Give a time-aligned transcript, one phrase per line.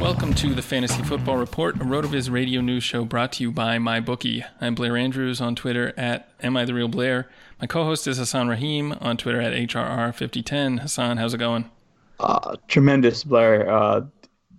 [0.00, 3.78] Welcome to the Fantasy Football Report, a RotoViz radio news show brought to you by
[3.78, 4.44] MyBookie.
[4.60, 7.28] I'm Blair Andrews on Twitter at Am I the Real Blair.
[7.60, 10.80] My co-host is Hassan Rahim on Twitter at HRR5010.
[10.80, 11.68] Hassan, how's it going?
[12.20, 13.68] Uh, tremendous, Blair.
[13.68, 14.02] Uh,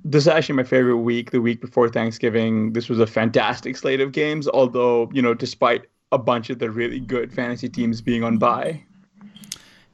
[0.03, 2.73] this is actually my favorite week, the week before Thanksgiving.
[2.73, 6.69] This was a fantastic slate of games, although, you know, despite a bunch of the
[6.69, 8.83] really good fantasy teams being on bye.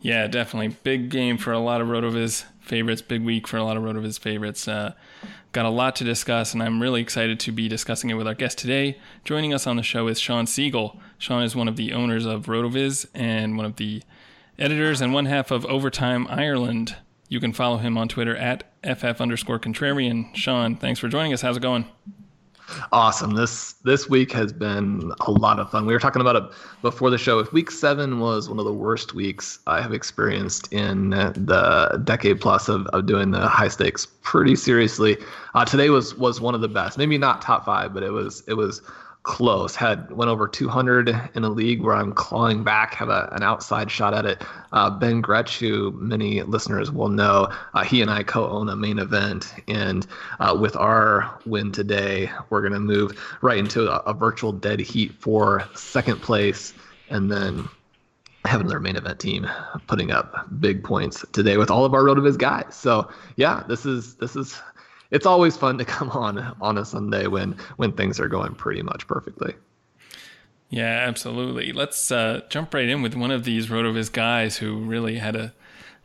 [0.06, 0.76] Yeah, definitely.
[0.84, 4.20] Big game for a lot of RotoViz favorites, big week for a lot of RotoViz
[4.20, 4.68] favorites.
[4.68, 4.94] Uh,
[5.56, 8.34] got a lot to discuss, and I'm really excited to be discussing it with our
[8.34, 9.00] guest today.
[9.24, 11.00] Joining us on the show is Sean Siegel.
[11.18, 14.04] Sean is one of the owners of RotoViz and one of the
[14.60, 16.98] editors and one half of Overtime Ireland.
[17.30, 20.36] You can follow him on Twitter at FF underscore contrarian.
[20.36, 21.42] Sean, thanks for joining us.
[21.42, 21.86] How's it going?
[22.92, 23.36] Awesome.
[23.36, 25.86] This this week has been a lot of fun.
[25.86, 26.44] We were talking about it
[26.82, 27.40] before the show.
[27.40, 32.42] If week seven was one of the worst weeks I have experienced in the decade
[32.42, 35.18] plus of, of doing the high stakes pretty seriously,
[35.54, 36.98] uh, today was was one of the best.
[36.98, 38.82] Maybe not top five, but it was it was
[39.26, 39.76] close.
[39.76, 43.92] Had went over 200 in a league where I'm clawing back, have a, an outside
[43.92, 44.44] shot at it.
[44.72, 49.00] Uh, ben Gretch, who many listeners will know, uh, he and I co-own a main
[49.00, 50.06] event, and
[50.40, 55.14] uh, with our win today, we're gonna move right into a, a virtual dead heat
[55.14, 56.74] for second place,
[57.10, 57.68] and then
[58.46, 59.50] have another main event team
[59.88, 62.76] putting up big points today with all of our RotoViz guys.
[62.76, 64.62] So yeah, this is this is
[65.16, 68.82] it's always fun to come on on a Sunday when when things are going pretty
[68.82, 69.56] much perfectly.
[70.70, 71.72] Yeah, absolutely.
[71.72, 75.54] Let's uh, jump right in with one of these Rotoviz guys who really had a,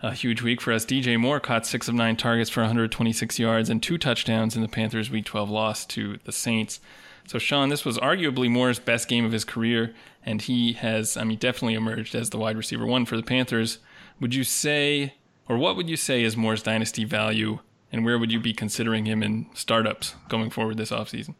[0.02, 0.84] a huge week for us.
[0.84, 4.68] DJ Moore caught six of nine targets for 126 yards and two touchdowns in the
[4.68, 6.78] Panthers' Week 12 loss to the Saints.
[7.26, 9.94] So, Sean, this was arguably Moore's best game of his career,
[10.24, 13.78] and he has, I mean, definitely emerged as the wide receiver one for the Panthers.
[14.20, 15.14] Would you say,
[15.48, 17.60] or what would you say is Moore's dynasty value
[17.92, 21.34] and where would you be considering him in startups going forward this offseason?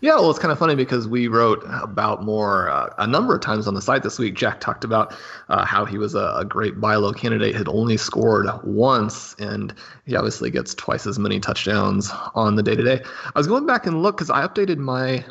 [0.00, 3.40] Yeah, well, it's kind of funny because we wrote about Moore uh, a number of
[3.40, 4.34] times on the site this week.
[4.34, 5.14] Jack talked about
[5.48, 9.74] uh, how he was a, a, great buy low candidate, had only scored once, and
[10.06, 13.00] he obviously gets twice as many touchdowns on the day to day.
[13.24, 15.24] I was going back and look because I updated my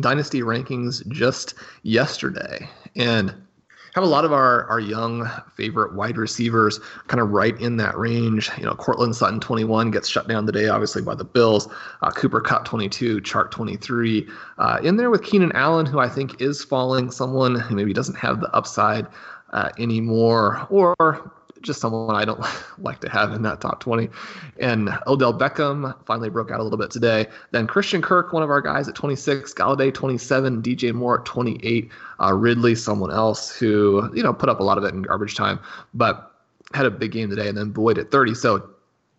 [0.00, 3.34] dynasty rankings just yesterday, and
[3.96, 7.96] have a lot of our, our young favorite wide receivers kind of right in that
[7.96, 8.50] range.
[8.58, 11.66] You know, Courtland Sutton 21 gets shut down today, obviously by the Bills.
[12.02, 14.28] Uh, Cooper Kupp 22, Chark 23.
[14.58, 18.16] Uh, in there with Keenan Allen, who I think is falling, someone who maybe doesn't
[18.16, 19.06] have the upside
[19.54, 21.32] uh, anymore, or
[21.66, 22.40] just someone I don't
[22.78, 24.08] like to have in that top 20.
[24.58, 27.26] And Odell Beckham finally broke out a little bit today.
[27.50, 31.90] Then Christian Kirk, one of our guys at 26, Golladay 27, DJ Moore at 28,
[32.20, 35.34] uh, Ridley, someone else who, you know, put up a lot of it in garbage
[35.34, 35.58] time,
[35.92, 36.32] but
[36.72, 38.34] had a big game today, and then Boyd at 30.
[38.34, 38.70] So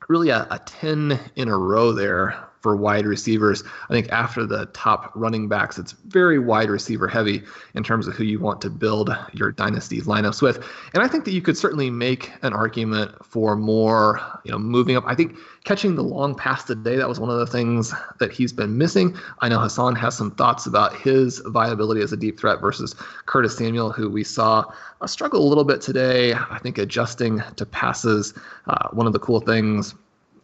[0.07, 3.63] really a, a 10 in a row there for wide receivers.
[3.89, 7.43] I think after the top running backs, it's very wide receiver heavy
[7.75, 10.65] in terms of who you want to build your dynasty lineups with.
[10.93, 14.95] And I think that you could certainly make an argument for Moore, you know, moving
[14.95, 15.03] up.
[15.07, 18.53] I think catching the long pass today, that was one of the things that he's
[18.53, 19.15] been missing.
[19.39, 22.95] I know Hassan has some thoughts about his viability as a deep threat versus
[23.25, 24.63] Curtis Samuel, who we saw
[25.01, 26.33] uh, struggle a little bit today.
[26.33, 28.33] I think adjusting to passes.
[28.67, 29.93] Uh, one of the cool things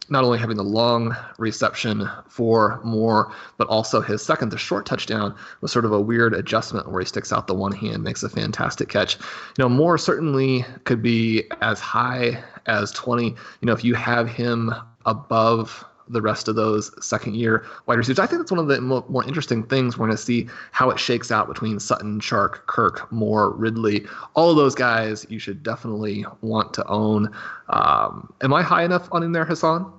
[0.08, 5.34] not only having the long reception for Moore, but also his second, the short touchdown,
[5.60, 8.28] was sort of a weird adjustment where he sticks out the one hand, makes a
[8.28, 9.16] fantastic catch.
[9.16, 13.26] You know, Moore certainly could be as high as 20.
[13.26, 14.74] You know, if you have him
[15.06, 18.18] above the rest of those second year wide receivers.
[18.18, 19.96] I think that's one of the more, more interesting things.
[19.96, 24.06] We're going to see how it shakes out between Sutton, Chark, Kirk, Moore, Ridley.
[24.34, 27.34] All of those guys you should definitely want to own.
[27.68, 29.92] Um, am I high enough on in there, Hassan?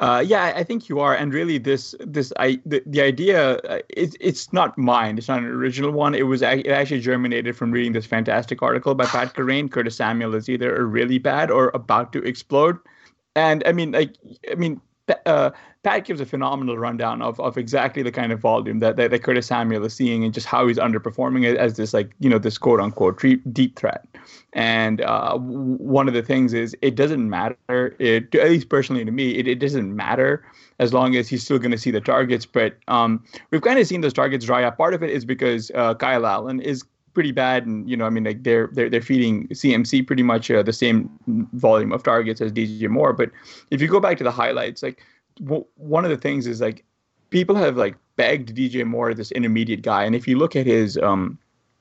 [0.00, 3.78] Uh, yeah, I think you are, and really, this this I the, the idea uh,
[3.88, 5.18] it's it's not mine.
[5.18, 6.14] It's not an original one.
[6.14, 9.70] It was it actually germinated from reading this fantastic article by Pat Kerrane.
[9.70, 12.78] Curtis Samuel is either really bad or about to explode,
[13.36, 14.14] and I mean, like,
[14.50, 14.80] I mean,
[15.26, 15.50] uh,
[15.82, 19.22] Pat gives a phenomenal rundown of, of exactly the kind of volume that, that, that
[19.22, 22.38] Curtis Samuel is seeing and just how he's underperforming it as this like you know
[22.38, 23.22] this quote unquote
[23.52, 24.06] deep threat.
[24.52, 27.96] And uh, one of the things is it doesn't matter.
[27.98, 30.44] It at least personally to me, it, it doesn't matter
[30.80, 32.44] as long as he's still going to see the targets.
[32.44, 34.76] But um, we've kind of seen those targets dry up.
[34.76, 36.84] Part of it is because uh, Kyle Allen is
[37.14, 40.50] pretty bad, and you know, I mean, like they're they're they're feeding CMC pretty much
[40.50, 41.10] uh, the same
[41.52, 43.12] volume of targets as DJ Moore.
[43.12, 43.30] But
[43.70, 45.02] if you go back to the highlights, like
[45.42, 46.84] w- one of the things is like
[47.30, 50.96] people have like begged DJ Moore this intermediate guy, and if you look at his
[50.98, 51.38] um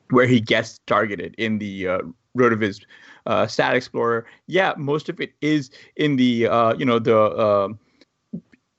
[0.10, 2.00] where he gets targeted in the uh,
[2.36, 2.84] RotoViz
[3.28, 7.70] uh, Stat Explorer, yeah, most of it is in the uh, you know the uh,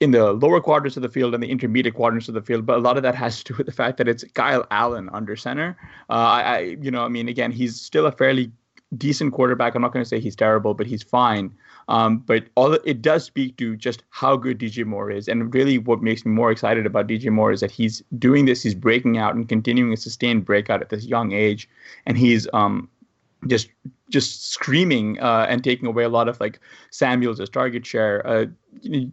[0.00, 2.76] in the lower quadrants of the field and the intermediate quadrants of the field, but
[2.76, 5.36] a lot of that has to do with the fact that it's Kyle Allen under
[5.36, 5.76] center.
[6.08, 8.50] Uh, I, you know, I mean, again, he's still a fairly
[8.96, 9.74] decent quarterback.
[9.74, 11.54] I'm not going to say he's terrible, but he's fine.
[11.88, 15.78] Um, but all it does speak to just how good DJ Moore is, and really
[15.78, 19.18] what makes me more excited about DJ Moore is that he's doing this, he's breaking
[19.18, 21.68] out and continuing a sustained breakout at this young age,
[22.06, 22.88] and he's um,
[23.46, 23.68] just
[24.10, 26.60] just screaming uh, and taking away a lot of like
[26.90, 28.26] Samuel's target share.
[28.26, 28.46] Uh,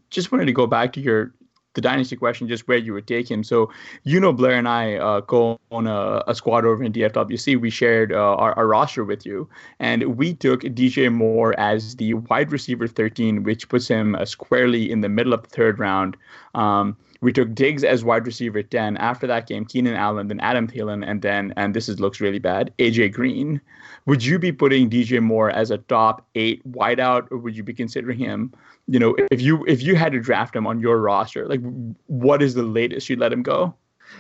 [0.10, 1.34] just wanted to go back to your
[1.78, 3.44] the dynasty question, just where you would take him.
[3.44, 3.72] So
[4.04, 7.62] you know, Blair and I uh, go on a, a, squad over in DFWC.
[7.62, 9.48] We shared uh, our, our, roster with you,
[9.80, 14.92] and we took DJ Moore as the wide receiver 13, which puts him uh, squarely
[14.92, 16.18] in the middle of the third round.
[16.56, 18.98] Um, we took Diggs as wide receiver 10.
[18.98, 22.40] After that game, Keenan Allen, then Adam Thielen, and then, and this is looks really
[22.40, 23.62] bad, AJ Green.
[24.06, 27.74] Would you be putting DJ Moore as a top eight wideout, or would you be
[27.74, 28.54] considering him?
[28.88, 31.62] You know, if you if you had to draft him on your roster, like
[32.08, 33.76] what is the latest you'd let him go?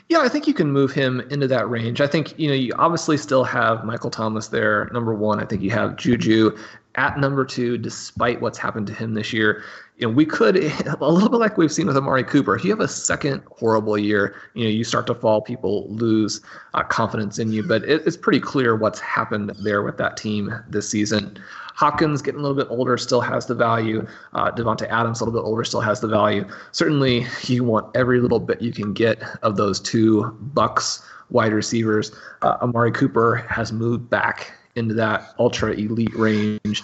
[0.09, 2.01] Yeah, I think you can move him into that range.
[2.01, 5.39] I think, you know, you obviously still have Michael Thomas there, number one.
[5.39, 6.57] I think you have Juju
[6.95, 9.63] at number two, despite what's happened to him this year
[9.97, 10.57] you know, we could
[11.01, 12.55] a little bit like we've seen with Amari Cooper.
[12.55, 16.41] If you have a second horrible year, you know, you start to fall, people lose
[16.73, 17.63] uh, confidence in you.
[17.63, 21.37] But it, it's pretty clear what's happened there with that team this season.
[21.77, 24.05] Hopkins getting a little bit older still has the value.
[24.33, 26.43] Uh, Davante Adams a little bit older still has the value.
[26.71, 32.11] Certainly, you want every little bit you can get of those two Bucks wide receivers.
[32.41, 36.83] Uh, Amari Cooper has moved back into that ultra elite range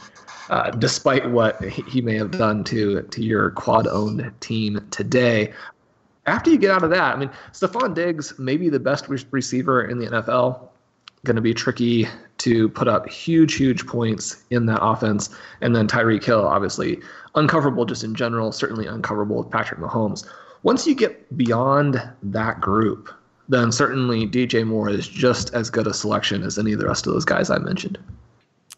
[0.49, 5.51] uh, despite what he may have done to to your quad owned team today.
[6.27, 9.17] After you get out of that, I mean, Stefon Diggs may be the best re-
[9.31, 10.69] receiver in the NFL.
[11.25, 12.07] Going to be tricky
[12.43, 15.29] to put up huge, huge points in that offense.
[15.61, 16.99] And then Tyreek Hill, obviously,
[17.35, 20.27] uncoverable just in general, certainly uncoverable with Patrick Mahomes.
[20.63, 23.09] Once you get beyond that group,
[23.47, 27.07] then certainly DJ Moore is just as good a selection as any of the rest
[27.07, 27.97] of those guys I mentioned.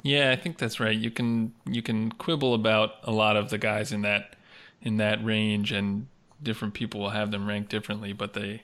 [0.03, 0.95] Yeah, I think that's right.
[0.95, 4.36] You can you can quibble about a lot of the guys in that
[4.84, 6.05] in that range, and
[6.43, 8.62] different people will have them ranked differently, but they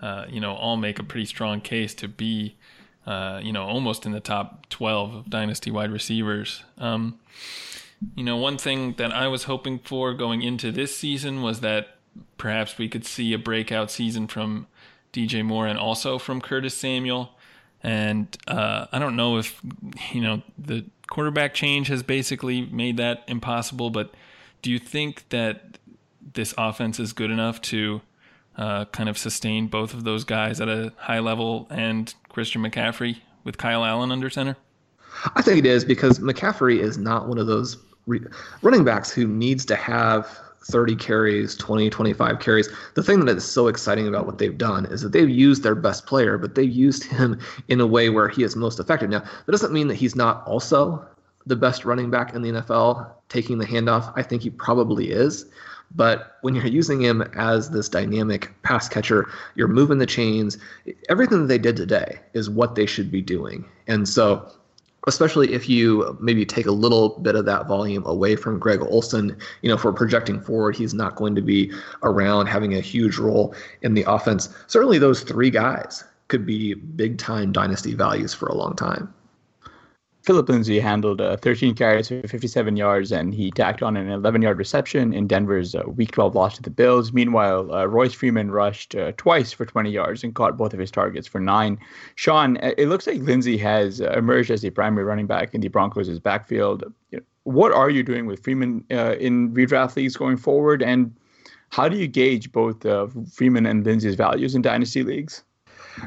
[0.00, 2.56] uh, you know all make a pretty strong case to be
[3.08, 6.62] uh, you know almost in the top 12 of dynasty wide receivers.
[6.76, 7.18] Um,
[8.14, 11.96] you know, one thing that I was hoping for going into this season was that
[12.36, 14.66] perhaps we could see a breakout season from
[15.12, 17.30] DJ Moore and also from Curtis Samuel.
[17.82, 19.60] And uh, I don't know if,
[20.12, 24.12] you know, the quarterback change has basically made that impossible, but
[24.62, 25.78] do you think that
[26.34, 28.02] this offense is good enough to
[28.56, 33.16] uh, kind of sustain both of those guys at a high level and Christian McCaffrey
[33.42, 34.56] with Kyle Allen under center?
[35.34, 37.76] I think it is because McCaffrey is not one of those
[38.06, 38.20] re-
[38.62, 42.68] running backs who needs to have 30 carries, 20, 25 carries.
[42.94, 45.74] The thing that is so exciting about what they've done is that they've used their
[45.74, 49.10] best player, but they've used him in a way where he is most effective.
[49.10, 51.04] Now, that doesn't mean that he's not also
[51.44, 54.12] the best running back in the NFL taking the handoff.
[54.14, 55.44] I think he probably is.
[55.94, 60.58] But when you're using him as this dynamic pass catcher, you're moving the chains.
[61.08, 63.64] Everything that they did today is what they should be doing.
[63.86, 64.50] And so
[65.06, 69.36] especially if you maybe take a little bit of that volume away from Greg Olsen,
[69.62, 73.54] You know, for projecting forward, he's not going to be around having a huge role
[73.82, 74.48] in the offense.
[74.66, 79.12] Certainly, those three guys could be big time dynasty values for a long time.
[80.28, 84.42] Phillip Lindsay handled uh, 13 carries for 57 yards, and he tacked on an 11
[84.42, 87.14] yard reception in Denver's uh, Week 12 loss to the Bills.
[87.14, 90.90] Meanwhile, uh, Royce Freeman rushed uh, twice for 20 yards and caught both of his
[90.90, 91.78] targets for nine.
[92.16, 95.62] Sean, uh, it looks like Lindsay has uh, emerged as the primary running back in
[95.62, 96.84] the Broncos' backfield.
[97.44, 101.16] What are you doing with Freeman in redraft leagues going forward, and
[101.70, 102.84] how do you gauge both
[103.32, 105.42] Freeman and Lindsay's values in dynasty leagues?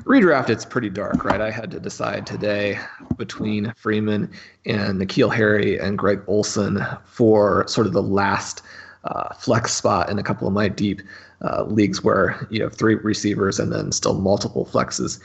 [0.03, 1.41] Redraft it's pretty dark right?
[1.41, 2.79] I had to decide today
[3.17, 4.31] between freeman
[4.65, 8.62] and N'Keal harry and greg olsen for sort of the last
[9.03, 11.01] uh, flex spot in a couple of my deep
[11.41, 15.19] uh, leagues where you have three receivers and then still multiple flexes.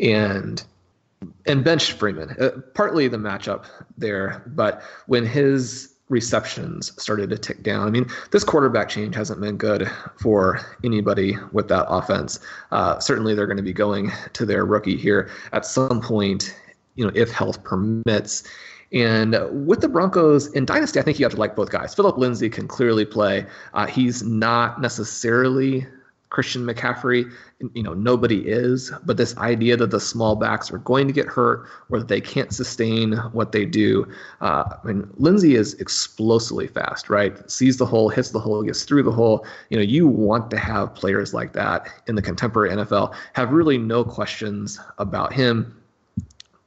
[0.00, 0.62] And
[1.46, 3.64] and bench freeman uh, partly the matchup
[3.96, 4.42] there.
[4.46, 7.86] But when his receptions started to tick down.
[7.86, 12.40] I mean, this quarterback change hasn't been good for anybody with that offense.
[12.70, 16.56] Uh, certainly, they're going to be going to their rookie here at some point,
[16.94, 18.44] you know, if health permits.
[18.90, 19.36] And
[19.66, 21.94] with the Broncos in Dynasty, I think you have to like both guys.
[21.94, 23.44] Philip Lindsay can clearly play.
[23.74, 25.86] Uh, he's not necessarily
[26.30, 27.30] Christian McCaffrey,
[27.72, 31.26] you know, nobody is, but this idea that the small backs are going to get
[31.26, 34.06] hurt or that they can't sustain what they do.
[34.40, 37.50] Uh, I mean, Lindsay is explosively fast, right?
[37.50, 39.46] Sees the hole, hits the hole, gets through the hole.
[39.70, 43.14] You know, you want to have players like that in the contemporary NFL.
[43.32, 45.74] Have really no questions about him.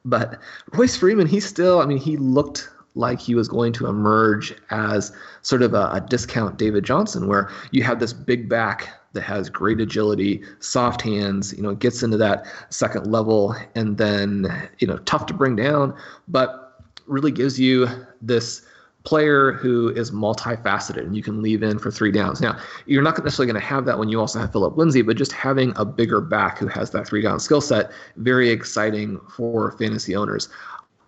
[0.04, 0.40] But
[0.74, 5.16] Royce Freeman, he still, I mean, he looked like he was going to emerge as
[5.44, 9.50] sort of a, a discount David Johnson, where you have this big back that has
[9.50, 14.98] great agility, soft hands, you know, gets into that second level and then, you know,
[15.00, 15.96] tough to bring down,
[16.28, 17.88] but really gives you
[18.22, 18.66] this
[19.04, 22.40] player who is multifaceted and you can leave in for three downs.
[22.40, 25.18] Now, you're not necessarily going to have that when you also have Philip Lindsay, but
[25.18, 29.72] just having a bigger back who has that three down skill set, very exciting for
[29.78, 30.50] fantasy owners.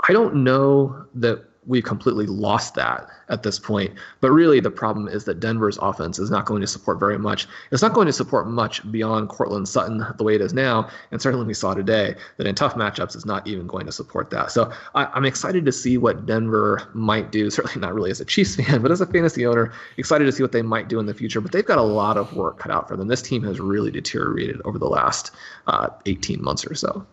[0.08, 3.94] I don't know that we've completely lost that at this point.
[4.22, 7.48] But really, the problem is that Denver's offense is not going to support very much.
[7.72, 10.90] It's not going to support much beyond Courtland Sutton the way it is now.
[11.12, 14.30] And certainly, we saw today that in tough matchups, it's not even going to support
[14.32, 14.52] that.
[14.52, 17.50] So I, am excited to see what Denver might do.
[17.54, 20.44] Certainly not really as a Chiefs fan, but as a fantasy owner, excited to see
[20.44, 21.42] what they might do in the future.
[21.42, 23.08] But they've got a lot of work cut out for them.
[23.08, 25.32] This team has really deteriorated over the last
[25.68, 27.06] uh, 18 months or so.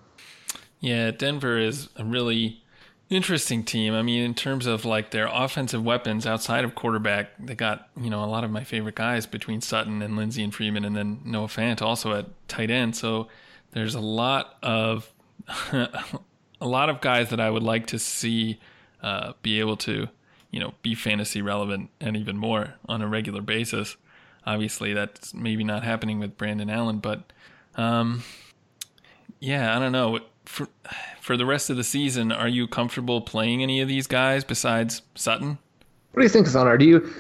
[0.81, 2.63] Yeah, Denver is really
[3.11, 3.93] interesting team.
[3.93, 8.09] I mean, in terms of like their offensive weapons outside of quarterback, they got you
[8.09, 11.21] know a lot of my favorite guys between Sutton and Lindsay and Freeman, and then
[11.25, 12.97] Noah Fant also at tight end.
[12.97, 13.29] So
[13.73, 15.13] there's a lot of
[15.73, 15.89] a
[16.61, 18.61] lot of guys that I would like to see
[19.03, 20.09] uh, be able to
[20.51, 23.97] you know be fantasy relevant and even more on a regular basis.
[24.47, 27.33] Obviously, that's maybe not happening with Brandon Allen, but
[27.75, 28.23] um,
[29.39, 30.69] yeah, I don't know for
[31.21, 35.03] for the rest of the season, are you comfortable playing any of these guys besides
[35.15, 35.59] Sutton?
[36.13, 36.79] What do you think, Zanar?
[36.79, 37.13] Do you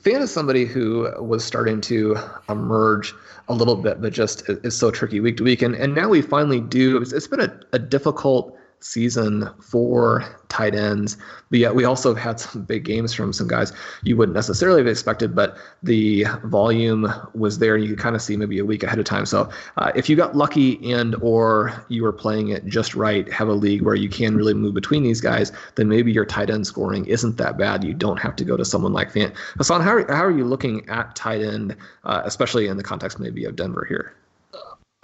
[0.00, 2.16] fan is somebody who was starting to
[2.48, 3.14] emerge
[3.48, 5.62] a little bit, but just is so tricky week to week.
[5.62, 6.98] And and now we finally do.
[6.98, 11.16] it's, it's been a, a difficult season for tight ends.
[11.48, 13.72] But yet we also have had some big games from some guys
[14.02, 17.78] you wouldn't necessarily have expected, but the volume was there.
[17.78, 19.24] You could kind of see maybe a week ahead of time.
[19.24, 19.48] So
[19.78, 23.54] uh, if you got lucky and or you were playing it just right, have a
[23.54, 27.06] league where you can really move between these guys, then maybe your tight end scoring
[27.06, 27.84] isn't that bad.
[27.84, 29.34] You don't have to go to someone like Fant.
[29.56, 31.74] Hassan, how are, how are you looking at tight end,
[32.04, 34.14] uh, especially in the context maybe of Denver here?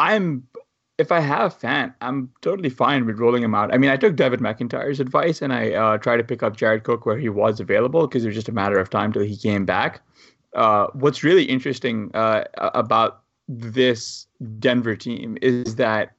[0.00, 0.48] I'm
[1.00, 3.72] if I have Fant, I'm totally fine with rolling him out.
[3.72, 6.84] I mean, I took David McIntyre's advice and I uh, tried to pick up Jared
[6.84, 9.36] Cook where he was available because it was just a matter of time till he
[9.36, 10.02] came back.
[10.54, 14.26] Uh, what's really interesting uh, about this
[14.58, 16.12] Denver team is that,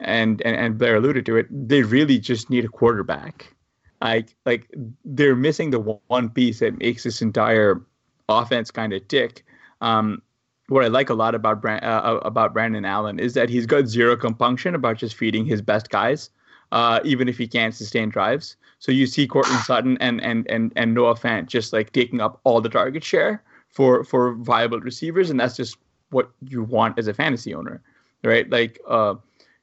[0.00, 3.54] and, and and Blair alluded to it, they really just need a quarterback.
[4.02, 4.68] Like like
[5.04, 7.80] they're missing the one piece that makes this entire
[8.28, 9.44] offense kind of tick.
[9.80, 10.20] Um,
[10.68, 13.66] what I like a lot about Brand, uh, uh, about Brandon Allen is that he's
[13.66, 16.30] got zero compunction about just feeding his best guys,
[16.72, 18.56] uh, even if he can't sustain drives.
[18.78, 22.40] So you see Courtland Sutton and and and and Noah Fant just like taking up
[22.44, 25.76] all the target share for for viable receivers, and that's just
[26.10, 27.82] what you want as a fantasy owner,
[28.24, 28.48] right?
[28.50, 29.14] Like uh,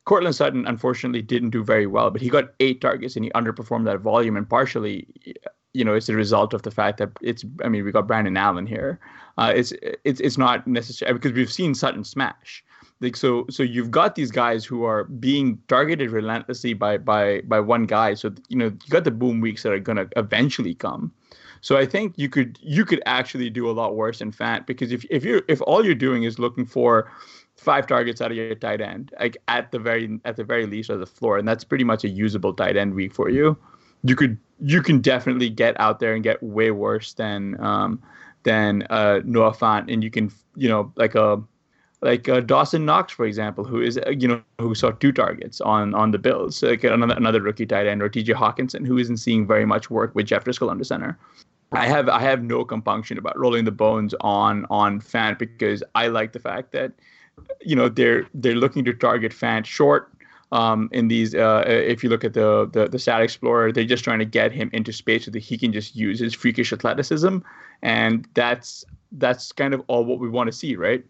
[0.05, 3.85] Courtland Sutton, unfortunately, didn't do very well, but he got eight targets and he underperformed
[3.85, 5.07] that volume, and partially,
[5.73, 7.43] you know, it's a result of the fact that it's.
[7.63, 8.99] I mean, we got Brandon Allen here.
[9.37, 12.63] Uh, it's it's it's not necessary because we've seen Sutton smash.
[13.01, 17.59] Like so, so you've got these guys who are being targeted relentlessly by by by
[17.59, 18.13] one guy.
[18.13, 21.11] So you know you got the boom weeks that are gonna eventually come.
[21.61, 24.91] So I think you could you could actually do a lot worse in Fant because
[24.91, 27.11] if if you if all you're doing is looking for
[27.55, 30.89] five targets out of your tight end, like at the very at the very least
[30.89, 33.57] as the floor, and that's pretty much a usable tight end week for you.
[34.03, 38.01] You could you can definitely get out there and get way worse than um,
[38.43, 41.41] than uh, Noah Fant, and you can you know like a
[42.01, 45.61] like uh, Dawson Knox, for example, who is uh, you know who saw two targets
[45.61, 48.33] on on the Bills, like another another rookie tight end, or T.J.
[48.33, 51.17] Hockenson, who isn't seeing very much work with Jeff Driskel under center.
[51.73, 56.07] I have I have no compunction about rolling the bones on on Fant because I
[56.07, 56.93] like the fact that
[57.61, 60.11] you know they're they're looking to target Fant short.
[60.53, 64.03] Um, in these, uh, if you look at the, the the stat explorer, they're just
[64.03, 67.39] trying to get him into space so that he can just use his freakish athleticism,
[67.81, 71.03] and that's that's kind of all what we want to see, right?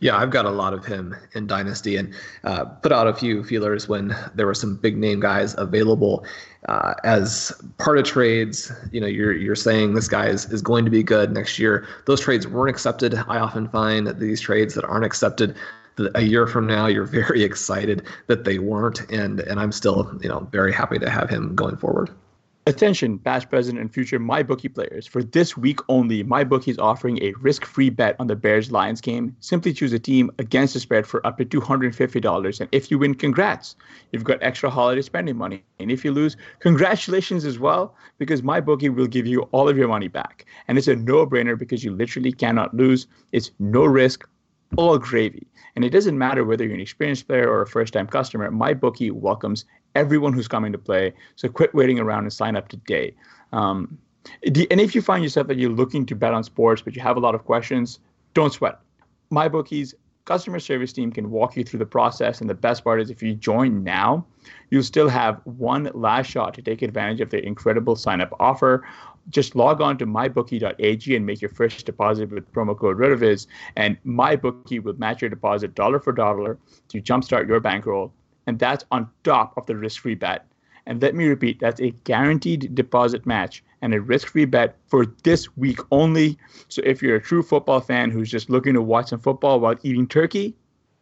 [0.00, 2.12] Yeah, I've got a lot of him in Dynasty and
[2.44, 6.24] uh, put out a few feelers when there were some big name guys available
[6.68, 8.72] uh, as part of trades.
[8.92, 11.86] You know, you're you're saying this guy is, is going to be good next year.
[12.06, 13.14] Those trades weren't accepted.
[13.14, 15.56] I often find these trades that aren't accepted
[16.14, 20.28] a year from now, you're very excited that they weren't, and and I'm still you
[20.28, 22.10] know very happy to have him going forward.
[22.68, 25.06] Attention, past, present, and future MyBookie players.
[25.06, 29.00] For this week only, MyBookie is offering a risk free bet on the Bears Lions
[29.00, 29.36] game.
[29.38, 32.60] Simply choose a team against the spread for up to $250.
[32.60, 33.76] And if you win, congrats.
[34.10, 35.62] You've got extra holiday spending money.
[35.78, 39.86] And if you lose, congratulations as well, because MyBookie will give you all of your
[39.86, 40.44] money back.
[40.66, 43.06] And it's a no brainer because you literally cannot lose.
[43.30, 44.28] It's no risk,
[44.76, 45.46] all gravy.
[45.74, 49.12] And it doesn't matter whether you're an experienced player or a first time customer, MyBookie
[49.12, 51.12] welcomes everyone who's coming to play.
[51.36, 53.14] So quit waiting around and sign up today.
[53.52, 53.98] Um,
[54.42, 57.16] and if you find yourself that you're looking to bet on sports, but you have
[57.16, 58.00] a lot of questions,
[58.34, 58.80] don't sweat.
[59.30, 62.40] MyBookie's customer service team can walk you through the process.
[62.40, 64.26] And the best part is if you join now,
[64.70, 68.86] you'll still have one last shot to take advantage of their incredible sign up offer.
[69.30, 73.96] Just log on to mybookie.ag and make your first deposit with promo code RotoViz, and
[74.04, 76.58] MyBookie will match your deposit dollar for dollar
[76.88, 78.12] to jumpstart your bankroll
[78.46, 80.46] and that's on top of the risk-free bet.
[80.86, 85.56] And let me repeat, that's a guaranteed deposit match and a risk-free bet for this
[85.56, 86.38] week only.
[86.68, 89.74] So if you're a true football fan who's just looking to watch some football while
[89.82, 90.54] eating turkey,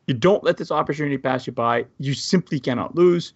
[0.07, 1.85] you don't let this opportunity pass you by.
[1.99, 3.35] You simply cannot lose.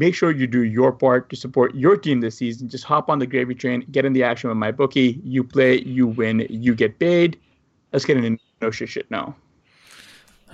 [0.00, 2.70] Make sure you do your part to support your team this season.
[2.70, 5.20] Just hop on the gravy train, get in the action with my bookie.
[5.22, 7.38] You play, you win, you get paid.
[7.92, 9.36] Let's get into no shit shit now.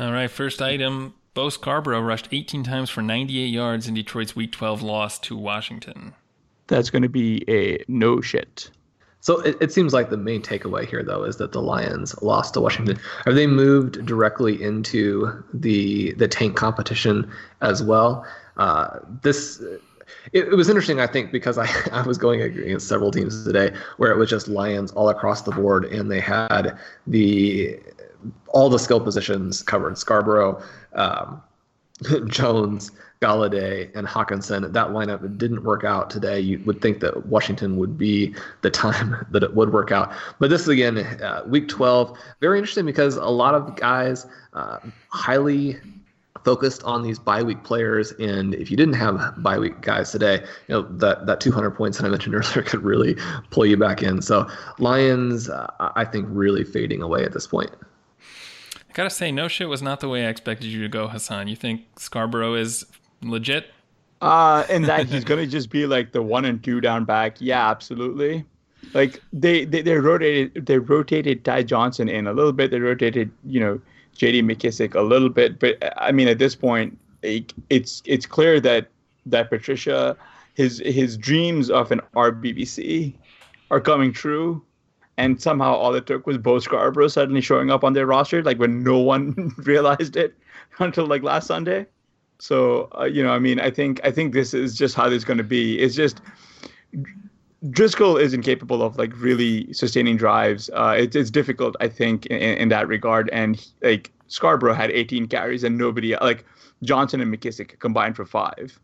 [0.00, 4.50] All right, first item Bo Scarborough rushed 18 times for 98 yards in Detroit's Week
[4.50, 6.14] 12 loss to Washington.
[6.66, 8.72] That's going to be a no shit.
[9.26, 12.54] So it, it, seems like the main takeaway here, though, is that the Lions lost
[12.54, 12.96] to Washington.
[13.24, 17.28] Have they moved directly into the the tank competition
[17.60, 18.24] as well?
[18.56, 23.10] Uh, this it, it, was interesting, I think, because I, I was going against several
[23.10, 27.80] teams today where it was just Lions all across the board, and they had the
[28.46, 29.98] all the skill positions covered.
[29.98, 30.62] Scarborough,
[30.92, 31.42] um,
[32.26, 36.38] Jones, Golladay, and Hockenson, That lineup didn't work out today.
[36.38, 40.12] You would think that Washington would be the time that it would work out.
[40.38, 42.18] But this is again uh, week 12.
[42.40, 44.78] Very interesting because a lot of guys uh,
[45.08, 45.78] highly
[46.44, 48.12] focused on these bye week players.
[48.12, 51.98] And if you didn't have bye week guys today, you know that that 200 points
[51.98, 53.16] that I mentioned earlier could really
[53.50, 54.20] pull you back in.
[54.20, 57.70] So Lions, uh, I think, really fading away at this point
[58.96, 61.48] gotta say, no shit was not the way I expected you to go, Hassan.
[61.48, 62.86] You think Scarborough is
[63.22, 63.70] legit?
[64.22, 67.36] Uh, and that he's gonna just be like the one and two down back.
[67.38, 68.44] Yeah, absolutely.
[68.94, 72.70] Like they, they they rotated they rotated Ty Johnson in a little bit.
[72.70, 73.80] They rotated you know
[74.14, 74.42] J.D.
[74.42, 78.88] McKissic a little bit, but I mean at this point it, it's it's clear that
[79.26, 80.16] that Patricia
[80.54, 83.12] his his dreams of an RBBC
[83.70, 84.62] are coming true
[85.16, 88.58] and somehow all it took was Bo Scarborough suddenly showing up on their roster, like
[88.58, 90.34] when no one realized it
[90.78, 91.86] until like last Sunday.
[92.38, 95.18] So uh, you know, I mean, I think I think this is just how this
[95.18, 95.78] is going to be.
[95.78, 96.20] It's just
[97.64, 100.68] Driskel is incapable of like really sustaining drives.
[100.74, 103.30] Uh, it's it's difficult, I think, in, in that regard.
[103.30, 106.44] And like Scarborough had 18 carries, and nobody like
[106.82, 108.78] Johnson and McKissic combined for five.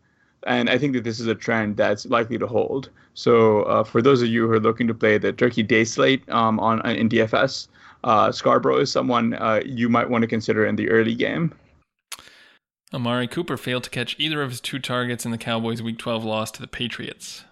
[0.47, 2.89] And I think that this is a trend that's likely to hold.
[3.13, 6.27] So uh, for those of you who are looking to play the Turkey Day slate
[6.29, 7.67] um, on in DFS,
[8.03, 11.53] uh, Scarborough is someone uh, you might want to consider in the early game.
[12.93, 16.23] Amari Cooper failed to catch either of his two targets in the Cowboys' Week 12
[16.23, 17.43] loss to the Patriots.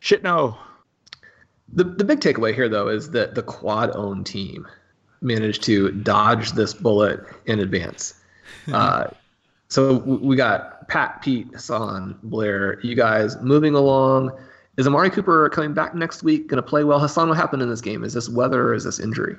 [0.00, 0.58] Shit, no.
[1.72, 4.66] The the big takeaway here, though, is that the quad owned team
[5.20, 8.14] managed to dodge this bullet in advance.
[9.68, 14.30] so we got Pat, Pete, Hassan, Blair, you guys moving along.
[14.78, 16.46] Is Amari Cooper coming back next week?
[16.46, 16.98] Going to play well?
[16.98, 18.04] Hassan, what happened in this game?
[18.04, 19.36] Is this weather or is this injury?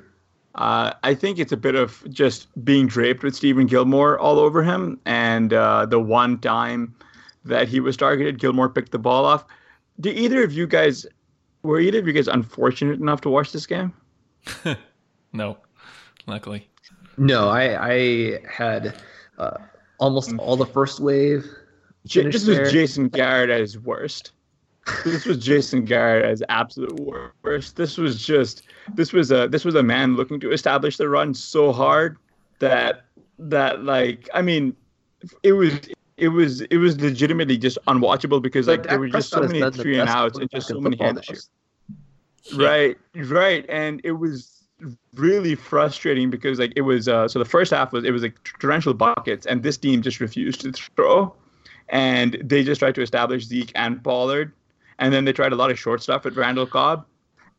[0.55, 4.61] Uh, I think it's a bit of just being draped with Stephon Gilmore all over
[4.61, 4.99] him.
[5.05, 6.93] And uh, the one time
[7.45, 9.45] that he was targeted, Gilmore picked the ball off.
[9.99, 11.05] Do either of you guys,
[11.63, 13.93] were either of you guys unfortunate enough to watch this game?
[15.33, 15.57] no,
[16.27, 16.67] luckily.
[17.17, 18.95] No, I, I had
[19.37, 19.57] uh,
[19.99, 20.39] almost mm.
[20.39, 21.45] all the first wave.
[22.05, 24.31] This was Jason Garrett at his worst.
[25.05, 26.99] this was Jason Garrett as absolute
[27.43, 27.75] worst.
[27.75, 28.63] This was just
[28.95, 32.17] this was a this was a man looking to establish the run so hard
[32.59, 33.05] that
[33.37, 34.75] that like I mean
[35.43, 35.73] it was
[36.17, 39.99] it was it was legitimately just unwatchable because like there were just so many three
[39.99, 41.49] and outs and just so many handoffs.
[42.55, 44.58] Right, right, and it was
[45.15, 48.41] really frustrating because like it was uh so the first half was it was like
[48.59, 51.33] torrential buckets and this team just refused to throw
[51.89, 54.53] and they just tried to establish Zeke and Pollard
[54.99, 57.05] and then they tried a lot of short stuff at Randall Cobb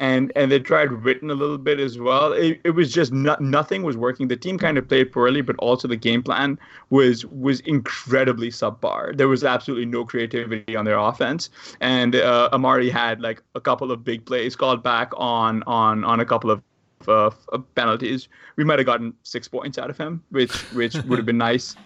[0.00, 2.32] and and they tried Witten a little bit as well.
[2.32, 4.28] It, it was just not, nothing was working.
[4.28, 9.16] The team kind of played poorly, but also the game plan was was incredibly subpar.
[9.16, 13.92] There was absolutely no creativity on their offense, and uh, Amari had like a couple
[13.92, 16.62] of big plays called back on on on a couple of
[17.08, 17.30] uh,
[17.74, 18.28] penalties.
[18.56, 21.76] We might have gotten six points out of him, which which would have been nice.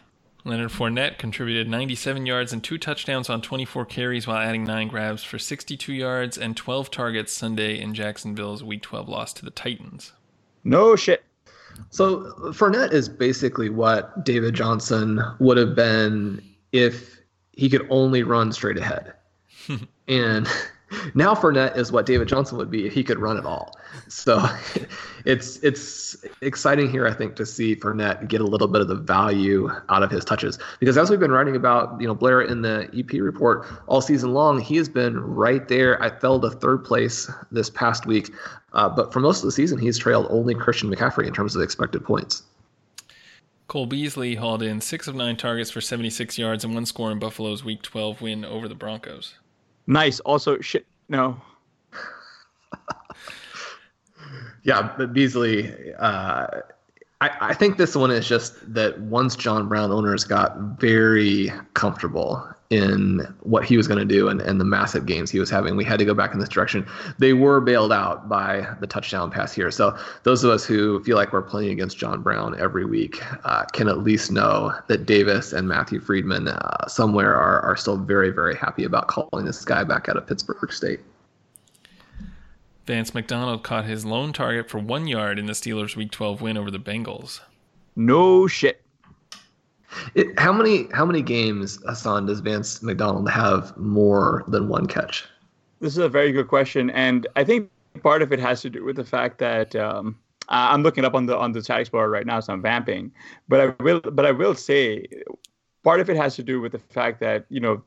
[0.46, 5.24] Leonard Fournette contributed 97 yards and two touchdowns on 24 carries while adding nine grabs
[5.24, 10.12] for 62 yards and 12 targets Sunday in Jacksonville's Week 12 loss to the Titans.
[10.62, 11.24] No shit.
[11.88, 17.20] So Fournette is basically what David Johnson would have been if
[17.52, 19.14] he could only run straight ahead.
[20.08, 20.46] and
[21.14, 23.76] now Fournette is what David Johnson would be if he could run at all.
[24.08, 24.44] So
[25.24, 28.96] it's it's exciting here, I think, to see Fournette get a little bit of the
[28.96, 32.62] value out of his touches because as we've been writing about, you know, Blair in
[32.62, 36.00] the EP report all season long, he has been right there.
[36.02, 38.32] I fell to third place this past week,
[38.72, 41.62] uh, but for most of the season, he's trailed only Christian McCaffrey in terms of
[41.62, 42.42] expected points.
[43.66, 47.18] Cole Beasley hauled in six of nine targets for 76 yards and one score in
[47.18, 49.34] Buffalo's Week 12 win over the Broncos.
[49.86, 50.20] Nice.
[50.20, 50.86] Also, shit.
[51.08, 51.40] No.
[54.62, 55.92] yeah, but Beasley.
[55.94, 56.46] Uh,
[57.20, 62.46] I, I think this one is just that once John Brown owners got very comfortable
[62.70, 65.76] in what he was going to do and, and the massive games he was having,
[65.76, 66.86] we had to go back in this direction.
[67.18, 69.70] They were bailed out by the touchdown pass here.
[69.70, 73.64] So those of us who feel like we're playing against John Brown every week uh,
[73.72, 78.30] can at least know that Davis and Matthew Freedman uh, somewhere are, are still very,
[78.30, 81.00] very happy about calling this guy back out of Pittsburg State.
[82.86, 86.58] Vance McDonald caught his lone target for one yard in the Steelers' Week 12 win
[86.58, 87.40] over the Bengals.
[87.96, 88.83] No shit.
[90.14, 95.24] It, how many how many games Hassan does Vance McDonald have more than one catch?
[95.80, 97.70] This is a very good question, and I think
[98.02, 101.26] part of it has to do with the fact that um, I'm looking up on
[101.26, 103.12] the on the status bar right now, so I'm vamping.
[103.48, 105.06] But I will but I will say
[105.82, 107.82] part of it has to do with the fact that you know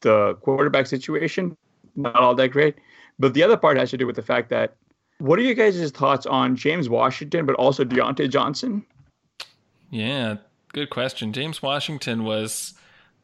[0.00, 1.56] the quarterback situation
[1.98, 2.76] not all that great.
[3.18, 4.76] But the other part has to do with the fact that
[5.18, 8.84] what are you guys' thoughts on James Washington, but also Diontae Johnson?
[9.90, 10.36] Yeah,
[10.78, 11.32] good question.
[11.32, 12.74] James Washington was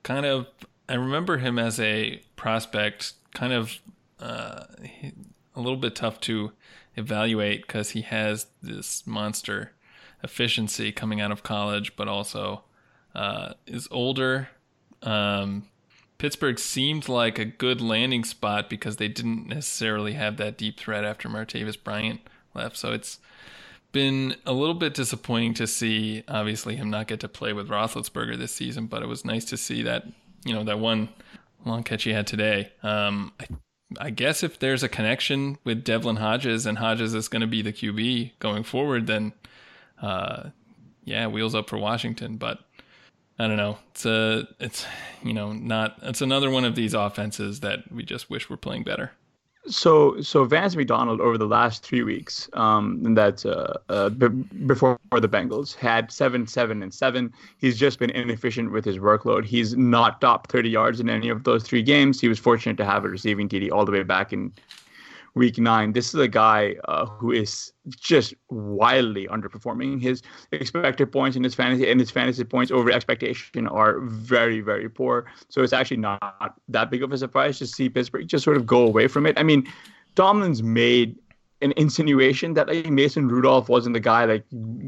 [0.02, 0.46] kind of,
[0.88, 3.78] I remember him as a prospect, kind of
[4.18, 4.64] uh,
[5.54, 6.52] a little bit tough to
[6.96, 9.72] evaluate because he has this monster
[10.24, 12.64] efficiency coming out of college, but also
[13.14, 14.48] uh, is older.
[15.02, 15.68] Um,
[16.18, 21.04] Pittsburgh seemed like a good landing spot because they didn't necessarily have that deep threat
[21.04, 22.20] after Martavis Bryant
[22.52, 22.76] left.
[22.76, 23.20] So it's
[23.94, 28.36] been a little bit disappointing to see, obviously, him not get to play with Roethlisberger
[28.36, 28.86] this season.
[28.86, 30.04] But it was nice to see that,
[30.44, 31.08] you know, that one
[31.64, 32.72] long catch he had today.
[32.82, 33.46] Um, I,
[33.98, 37.62] I guess if there's a connection with Devlin Hodges and Hodges is going to be
[37.62, 39.32] the QB going forward, then
[40.02, 40.50] uh,
[41.04, 42.36] yeah, wheels up for Washington.
[42.36, 42.58] But
[43.38, 43.78] I don't know.
[43.92, 44.84] It's a, it's,
[45.22, 45.96] you know, not.
[46.02, 49.12] It's another one of these offenses that we just wish were playing better.
[49.66, 54.28] So, so Vance McDonald over the last three weeks, um, and that's uh, uh, b-
[54.28, 57.32] before the Bengals had seven, seven, and seven.
[57.56, 59.46] He's just been inefficient with his workload.
[59.46, 62.20] He's not top 30 yards in any of those three games.
[62.20, 64.52] He was fortunate to have a receiving TD all the way back in
[65.34, 65.92] week nine.
[65.92, 70.00] This is a guy uh, who is just wildly underperforming.
[70.00, 74.88] His expected points in his fantasy and his fantasy points over expectation are very, very
[74.88, 75.26] poor.
[75.48, 78.66] So it's actually not that big of a surprise to see Pittsburgh just sort of
[78.66, 79.38] go away from it.
[79.38, 79.66] I mean,
[80.14, 81.18] Tomlin's made
[81.60, 84.44] an insinuation that like Mason Rudolph wasn't the guy like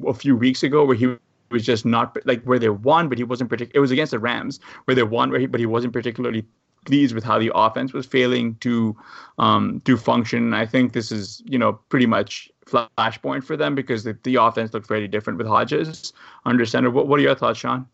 [0.07, 1.17] a few weeks ago where he
[1.51, 3.73] was just not like where they won, but he wasn't particular.
[3.75, 6.45] It was against the Rams where they won, where he, but he wasn't particularly
[6.87, 8.97] pleased with how the offense was failing to
[9.39, 10.55] um, to function.
[10.55, 14.73] I think this is you know pretty much flashpoint for them because the, the offense
[14.73, 16.13] looked very different with Hodges
[16.45, 16.91] under center.
[16.91, 17.87] What what are your thoughts, Sean?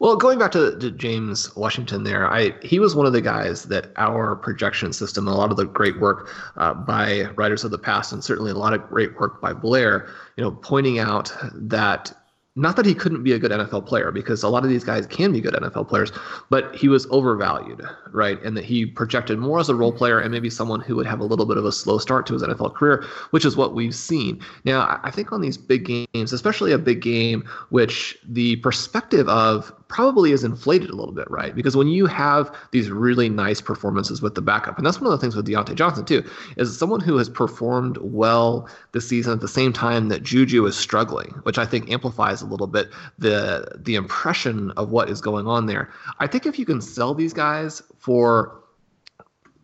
[0.00, 3.64] Well, going back to, to, James Washington, there, I he was one of the guys
[3.64, 7.78] that our projection system, a lot of the great work uh, by writers of the
[7.78, 12.12] past, and certainly a lot of great work by Blair, you know, pointing out that
[12.56, 15.06] not that he couldn't be a good NFL player, because a lot of these guys
[15.06, 16.12] can be good NFL players,
[16.50, 18.40] but he was overvalued, right?
[18.42, 21.18] And that he projected more as a role player and maybe someone who would have
[21.18, 23.94] a little bit of a slow start to his NFL career, which is what we've
[23.94, 24.40] seen.
[24.64, 29.72] Now, I think on these big games, especially a big game, which the perspective of
[29.94, 31.54] probably is inflated a little bit, right?
[31.54, 35.12] Because when you have these really nice performances with the backup, and that's one of
[35.12, 39.40] the things with Diontae Johnson too, is someone who has performed well this season at
[39.40, 43.68] the same time that Juju is struggling, which I think amplifies a little bit the
[43.76, 45.92] the impression of what is going on there.
[46.18, 48.60] I think if you can sell these guys for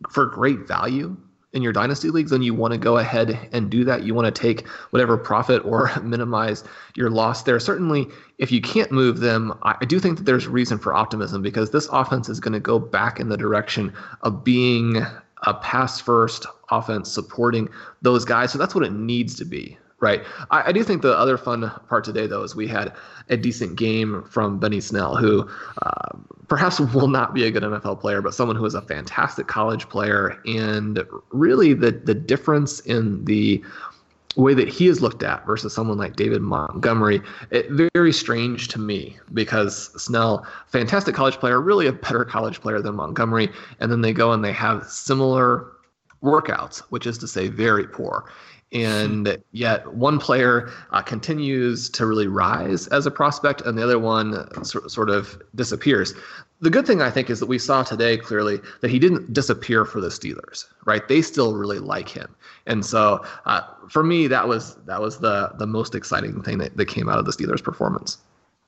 [0.09, 1.17] for great value,
[1.53, 4.03] in your dynasty leagues, then you want to go ahead and do that.
[4.03, 6.63] You want to take whatever profit or minimize
[6.95, 7.59] your loss there.
[7.59, 11.71] Certainly, if you can't move them, I do think that there's reason for optimism because
[11.71, 15.05] this offense is going to go back in the direction of being
[15.43, 17.67] a pass first offense supporting
[18.01, 18.51] those guys.
[18.51, 19.77] So that's what it needs to be.
[20.01, 20.23] Right.
[20.49, 22.91] I, I, do think the other fun part today, though, is we had
[23.29, 25.47] a decent game from Benny Snell, who
[25.83, 29.47] uh, perhaps will not be a good NFL player, but someone who is a fantastic
[29.47, 30.41] college player.
[30.47, 33.63] And really, the the difference in the
[34.35, 38.79] way that he is looked at versus someone like David Montgomery, it, very strange to
[38.79, 44.01] me because Snell, fantastic college player, really a better college player than Montgomery, and then
[44.01, 45.67] they go and they have similar
[46.23, 48.25] workouts, which is to say, very poor
[48.71, 53.99] and yet one player uh, continues to really rise as a prospect and the other
[53.99, 56.13] one so, sort of disappears
[56.61, 59.83] the good thing i think is that we saw today clearly that he didn't disappear
[59.83, 62.33] for the steelers right they still really like him
[62.65, 66.75] and so uh, for me that was that was the the most exciting thing that,
[66.77, 68.19] that came out of the steelers performance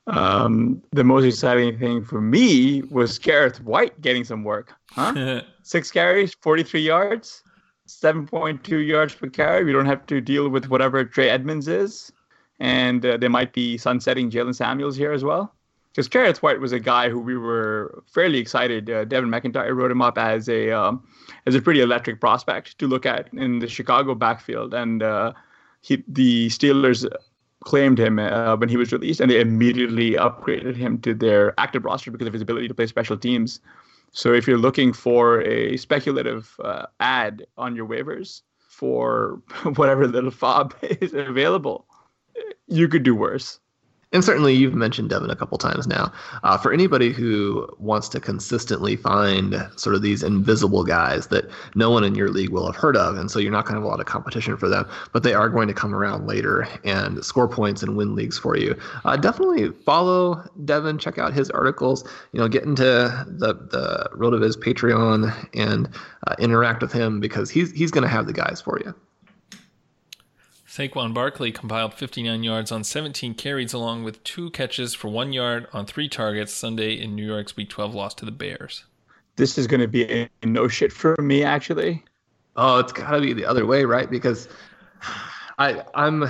[0.06, 4.72] um, the most exciting thing for me was Kerrith Whyte getting some work.
[4.90, 5.42] Huh?
[5.62, 7.42] Six carries, 43 yards.
[7.88, 9.64] 7.2 yards per carry.
[9.64, 12.12] We don't have to deal with whatever Trey Edmonds is.
[12.60, 15.54] And uh, there might be sunsetting Jaylen Samuels here as well.
[15.94, 18.90] Because Kerrith Whyte was a guy who we were fairly excited.
[18.90, 21.06] Uh, Devin McIntyre wrote him up as a um,
[21.46, 25.32] as a pretty electric prospect to look at in the Chicago backfield, and uh,
[25.82, 27.08] he, the Steelers
[27.64, 31.84] claimed him uh, when he was released, and they immediately upgraded him to their active
[31.84, 33.60] roster because of his ability to play special teams.
[34.14, 39.42] So if you're looking for a speculative uh, ad on your waivers for
[39.74, 41.86] whatever little fob is available,
[42.68, 43.58] you could do worse.
[44.14, 46.12] And certainly, you've mentioned Devin a couple times now.
[46.44, 51.90] Uh, for anybody who wants to consistently find sort of these invisible guys that no
[51.90, 53.84] one in your league will have heard of, and so you're not going to have
[53.84, 57.24] a lot of competition for them, but they are going to come around later and
[57.24, 58.78] score points and win leagues for you.
[59.04, 62.08] Uh, definitely follow Devin, check out his articles.
[62.30, 65.88] You know, get into the the RotoViz Patreon and
[66.28, 68.94] uh, interact with him because he's he's going to have the guys for you.
[70.74, 75.68] Saquon Barkley compiled 59 yards on 17 carries, along with two catches for one yard
[75.72, 78.82] on three targets Sunday in New York's Week 12 loss to the Bears.
[79.36, 82.04] This is going to be a no shit for me, actually.
[82.56, 84.10] Oh, it's got to be the other way, right?
[84.10, 84.48] Because
[85.58, 86.24] I, I'm.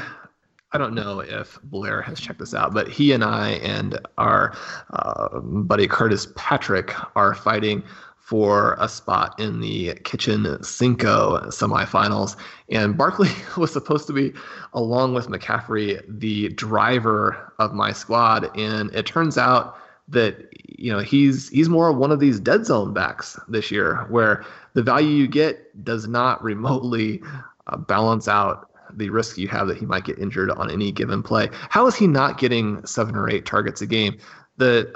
[0.72, 4.54] I don't know if Blair has checked this out, but he and I and our
[4.92, 7.82] uh, buddy Curtis Patrick are fighting
[8.24, 12.36] for a spot in the Kitchen Cinco semifinals.
[12.70, 14.32] And Barkley was supposed to be,
[14.72, 18.50] along with McCaffrey, the driver of my squad.
[18.56, 19.76] And it turns out
[20.08, 24.42] that you know he's he's more one of these dead zone backs this year, where
[24.72, 27.22] the value you get does not remotely
[27.66, 31.22] uh, balance out the risk you have that he might get injured on any given
[31.22, 31.50] play.
[31.52, 34.16] How is he not getting seven or eight targets a game?
[34.56, 34.94] The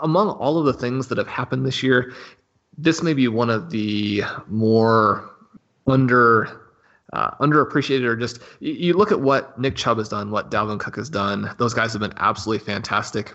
[0.00, 2.12] among all of the things that have happened this year,
[2.76, 5.28] this may be one of the more
[5.86, 6.68] under
[7.12, 10.96] uh, underappreciated or just you, look at what Nick Chubb has done, what Dalvin Cook
[10.96, 11.54] has done.
[11.58, 13.34] Those guys have been absolutely fantastic.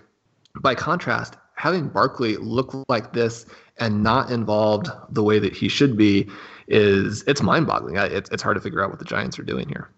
[0.60, 3.46] By contrast, having Barkley look like this
[3.78, 6.28] and not involved the way that he should be
[6.68, 7.96] is it's mind-boggling.
[7.96, 9.90] It's it's hard to figure out what the Giants are doing here.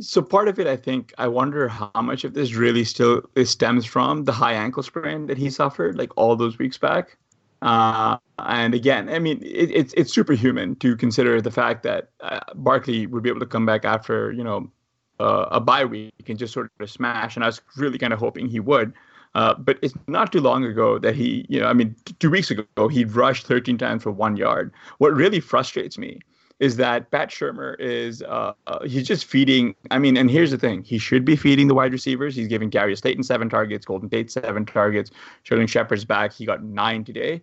[0.00, 3.84] So part of it, I think, I wonder how much of this really still stems
[3.84, 7.16] from the high ankle sprain that he suffered, like all those weeks back.
[7.62, 12.40] Uh, and again, I mean, it, it's it's superhuman to consider the fact that uh,
[12.54, 14.70] Barkley would be able to come back after you know
[15.18, 17.34] uh, a bye week and just sort of smash.
[17.34, 18.92] And I was really kind of hoping he would.
[19.34, 22.30] Uh, but it's not too long ago that he, you know, I mean, t- two
[22.30, 24.72] weeks ago, he rushed 13 times for one yard.
[24.98, 26.20] What really frustrates me
[26.60, 29.74] is that Pat Shurmur is, uh, uh, he's just feeding.
[29.90, 32.34] I mean, and here's the thing he should be feeding the wide receivers.
[32.34, 35.10] He's giving Darius Slayton seven targets, Golden Tate seven targets,
[35.44, 36.32] Sterling Shepard's back.
[36.32, 37.42] He got nine today.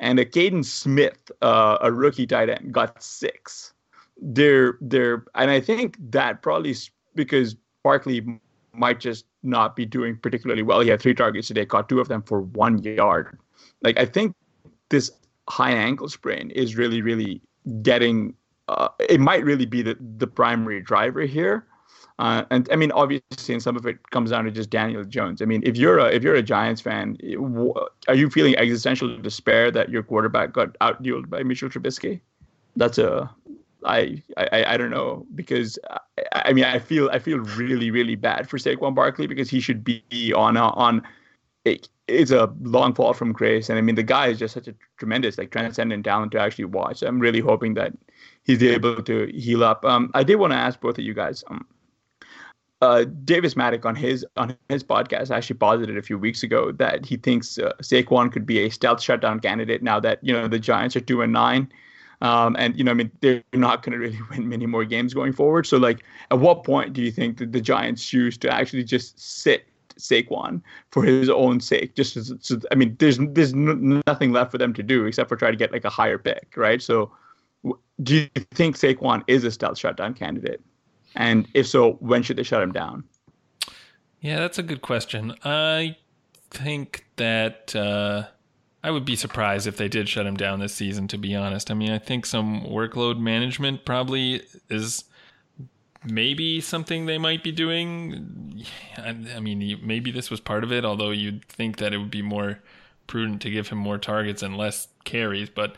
[0.00, 3.72] And a Kaden Smith, uh, a rookie tight end, got six.
[4.20, 6.74] They're, they're, and I think that probably
[7.14, 8.40] because Barkley
[8.72, 10.80] might just not be doing particularly well.
[10.80, 13.38] He had three targets today, caught two of them for one yard.
[13.82, 14.34] Like I think
[14.88, 15.10] this
[15.48, 17.40] high ankle sprain is really, really
[17.82, 18.34] getting.
[18.68, 21.66] Uh, it might really be the the primary driver here.
[22.18, 25.42] Uh, and I mean, obviously, and some of it comes down to just Daniel Jones.
[25.42, 27.16] I mean, if you're a if you're a Giants fan,
[28.08, 32.20] are you feeling existential despair that your quarterback got outdueled by Mitchell Trubisky?
[32.76, 33.28] That's a
[33.84, 35.98] I, I I don't know because I,
[36.46, 39.84] I, mean I feel I feel really really bad for Saquon Barkley because he should
[39.84, 41.02] be on a, on
[41.64, 44.68] it, it's a long fall from grace and I mean the guy is just such
[44.68, 47.02] a tremendous like transcendent talent to actually watch.
[47.02, 47.92] I'm really hoping that
[48.44, 49.84] he's able to heal up.
[49.84, 51.44] Um, I did want to ask both of you guys.
[51.48, 51.66] Um,
[52.82, 57.06] uh, Davis Mattek on his on his podcast actually posited a few weeks ago that
[57.06, 60.58] he thinks uh, Saquon could be a stealth shutdown candidate now that you know the
[60.58, 61.70] Giants are two and nine
[62.24, 65.14] um, and you know, I mean, they're not going to really win many more games
[65.14, 65.66] going forward.
[65.66, 69.20] So, like, at what point do you think that the Giants choose to actually just
[69.20, 69.66] sit
[69.98, 71.94] Saquon for his own sake?
[71.94, 75.28] Just as, so, I mean, there's there's n- nothing left for them to do except
[75.28, 76.80] for try to get like a higher pick, right?
[76.80, 77.12] So,
[78.02, 80.60] do you think Saquon is a stealth shutdown candidate?
[81.16, 83.04] And if so, when should they shut him down?
[84.20, 85.34] Yeah, that's a good question.
[85.44, 85.96] I
[86.50, 87.74] think that.
[87.74, 88.24] Uh
[88.84, 91.70] I would be surprised if they did shut him down this season, to be honest.
[91.70, 95.04] I mean, I think some workload management probably is
[96.04, 98.62] maybe something they might be doing.
[98.98, 102.20] I, mean, maybe this was part of it, although you'd think that it would be
[102.20, 102.58] more
[103.06, 105.76] prudent to give him more targets and less carries, but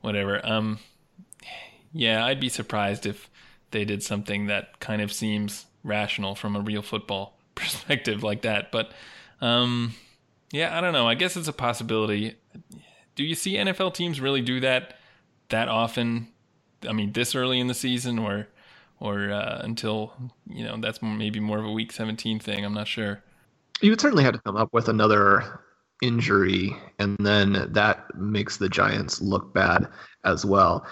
[0.00, 0.40] whatever.
[0.42, 0.78] Um,
[1.92, 3.30] yeah, I'd be surprised if
[3.70, 8.70] they did something that kind of seems rational from a real football perspective like that.
[8.72, 8.92] But
[9.40, 9.94] um,
[10.52, 11.08] yeah, I don't know.
[11.08, 12.36] I guess it's a possibility.
[13.14, 14.98] Do you see NFL teams really do that
[15.48, 16.28] that often?
[16.88, 18.46] I mean, this early in the season, or
[19.00, 20.12] or uh, until
[20.46, 22.64] you know that's maybe more of a Week 17 thing.
[22.64, 23.22] I'm not sure.
[23.80, 25.60] You would certainly have to come up with another
[26.02, 29.88] injury, and then that makes the Giants look bad
[30.24, 30.86] as well.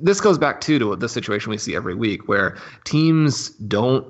[0.00, 4.06] This goes back too to the situation we see every week, where teams don't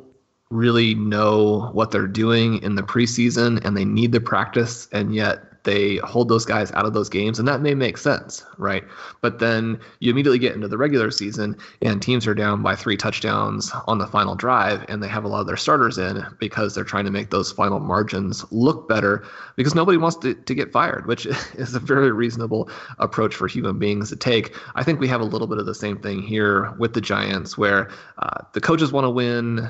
[0.50, 5.51] really know what they're doing in the preseason and they need the practice and yet
[5.64, 8.84] they hold those guys out of those games and that may make sense right?
[9.20, 12.96] But then you immediately get into the regular season and teams are down by three
[12.96, 16.74] touchdowns on the final drive and they have a lot of their starters in because
[16.74, 19.24] they're trying to make those final margins look better
[19.56, 23.78] because nobody wants to, to get fired which is a very reasonable approach for human
[23.78, 24.56] beings to take.
[24.74, 27.58] I think we have a little bit of the same thing here with the giants
[27.58, 29.68] where uh, the coaches want to win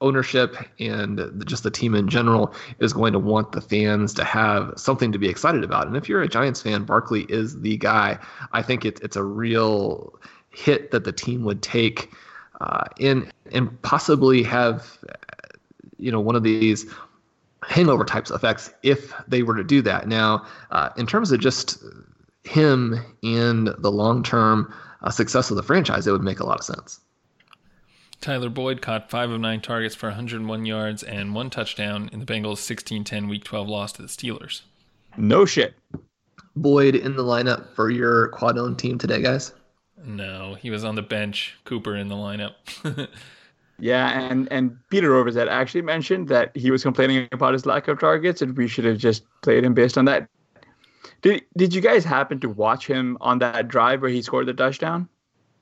[0.00, 4.72] ownership and just the team in general is going to want the fans to have
[4.76, 5.86] something to be excited about.
[5.86, 8.18] And if you're a Giants fan, Barkley is the guy.
[8.52, 10.18] I think it, it's a real
[10.50, 12.10] hit that the team would take
[12.60, 14.98] uh, in and possibly have
[15.98, 16.86] you know one of these
[17.62, 20.08] hangover types effects if they were to do that.
[20.08, 21.82] Now, uh, in terms of just
[22.44, 26.58] him and the long term uh, success of the franchise, it would make a lot
[26.58, 27.00] of sense.
[28.20, 32.26] Tyler Boyd caught five of nine targets for 101 yards and one touchdown in the
[32.26, 34.62] Bengals' 16-10 Week 12 loss to the Steelers.
[35.16, 35.74] No shit.
[36.54, 39.54] Boyd in the lineup for your quad owned team today, guys?
[40.04, 41.56] No, he was on the bench.
[41.64, 42.54] Cooper in the lineup.
[43.78, 47.98] yeah, and and Peter Overzet actually mentioned that he was complaining about his lack of
[47.98, 50.28] targets, and we should have just played him based on that.
[51.22, 54.54] Did Did you guys happen to watch him on that drive where he scored the
[54.54, 55.08] touchdown?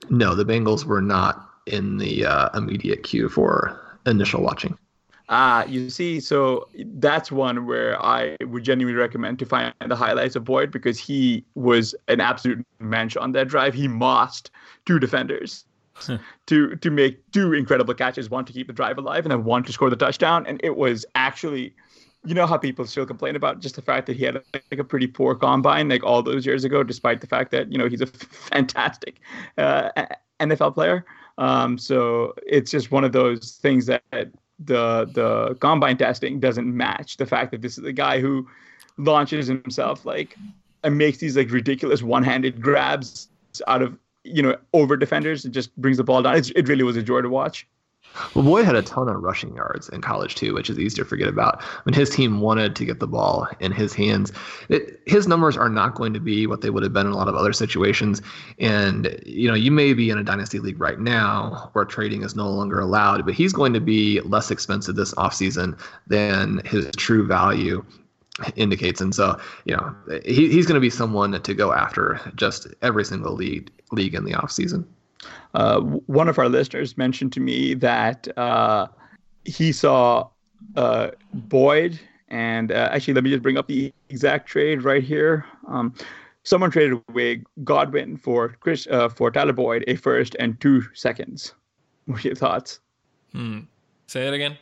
[0.09, 4.77] No, the Bengals were not in the uh, immediate queue for initial watching.
[5.31, 10.37] Ah, you see, so that's one where I would genuinely recommend to find the highlights
[10.37, 13.75] of Boyd because he was an absolute mensch on that drive.
[13.75, 14.51] He mossed
[14.87, 15.65] two defenders.
[16.47, 19.65] to to make two incredible catches, one to keep the drive alive, and then one
[19.65, 20.47] to score the touchdown.
[20.47, 21.75] And it was actually,
[22.25, 24.85] you know, how people still complain about just the fact that he had like a
[24.85, 28.01] pretty poor combine like all those years ago, despite the fact that you know he's
[28.01, 28.07] a
[28.53, 29.21] fantastic
[29.59, 29.91] uh,
[30.41, 31.05] NFL player.
[31.39, 37.17] Um, so it's just one of those things that the the combine testing doesn't match
[37.17, 38.47] the fact that this is a guy who
[38.97, 40.37] launches himself like
[40.83, 43.29] and makes these like ridiculous one-handed grabs
[43.69, 46.37] out of you know over defenders and just brings the ball down.
[46.37, 47.67] It's, it really was a joy to watch.
[48.35, 51.05] Well, Boyd had a ton of rushing yards in college too, which is easy to
[51.05, 51.63] forget about.
[51.85, 54.33] When his team wanted to get the ball in his hands,
[54.69, 57.17] it, his numbers are not going to be what they would have been in a
[57.17, 58.21] lot of other situations.
[58.59, 62.35] And you know, you may be in a dynasty league right now where trading is
[62.35, 67.27] no longer allowed, but he's going to be less expensive this offseason than his true
[67.27, 67.85] value
[68.57, 69.01] indicates.
[69.01, 69.95] And so, you know,
[70.25, 74.25] he, he's going to be someone to go after just every single league league in
[74.25, 74.87] the offseason.
[75.55, 78.87] Uh, one of our listeners mentioned to me that uh,
[79.45, 80.29] he saw
[80.77, 81.99] uh, Boyd,
[82.29, 85.47] and uh, actually, let me just bring up the exact trade right here.
[85.67, 85.95] Um,
[86.43, 91.55] someone traded away Godwin for Chris uh, for Tyler Boyd, a first and two seconds.
[92.07, 92.81] What are your thoughts?
[93.33, 93.61] Hmm.
[94.07, 94.57] Say it again.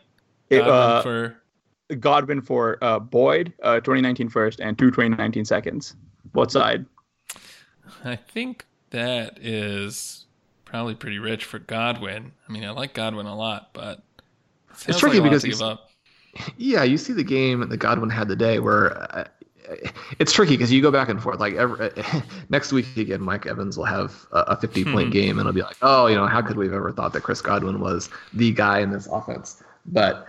[0.50, 1.42] Godwin it, for
[1.94, 5.94] Godwin for uh, Boyd, uh, 2019 first, and two 2019 seconds.
[6.32, 6.84] What side?
[8.04, 10.25] I think that is
[10.66, 12.32] probably pretty rich for Godwin.
[12.46, 14.02] I mean, I like Godwin a lot, but
[14.82, 15.78] it it's tricky like because
[16.58, 19.24] yeah, you see the game that Godwin had the day where uh,
[20.18, 21.40] it's tricky because you go back and forth.
[21.40, 21.90] Like every,
[22.48, 25.12] next week again, Mike Evans will have a, a 50 point hmm.
[25.12, 27.22] game, and it'll be like, oh, you know, how could we have ever thought that
[27.22, 29.62] Chris Godwin was the guy in this offense?
[29.86, 30.26] But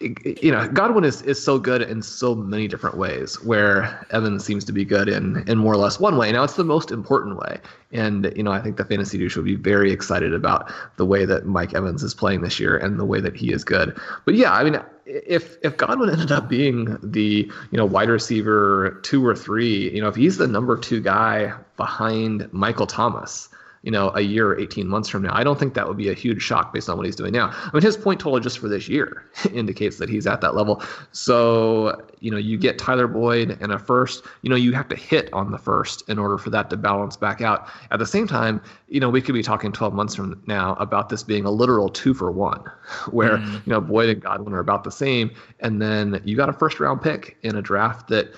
[0.00, 4.64] you know, Godwin is, is so good in so many different ways, where Evans seems
[4.66, 6.30] to be good in in more or less one way.
[6.30, 7.58] Now it's the most important way,
[7.90, 11.24] and you know, I think the fantasy douche will be very excited about the way
[11.24, 13.98] that Mike Evans is playing this year and the way that he is good.
[14.24, 19.00] But yeah, I mean, if if Godwin ended up being the you know wide receiver
[19.02, 23.48] two or three, you know, if he's the number two guy behind Michael Thomas
[23.82, 25.34] you know, a year or 18 months from now.
[25.34, 27.50] I don't think that would be a huge shock based on what he's doing now.
[27.52, 30.82] I mean, his point total just for this year indicates that he's at that level.
[31.12, 34.96] So, you know, you get Tyler Boyd and a first, you know, you have to
[34.96, 37.68] hit on the first in order for that to balance back out.
[37.90, 41.08] At the same time, you know, we could be talking 12 months from now about
[41.08, 42.64] this being a literal two for one,
[43.10, 43.54] where, mm.
[43.54, 45.30] you know, Boyd and Godwin are about the same.
[45.60, 48.32] And then you got a first round pick in a draft that,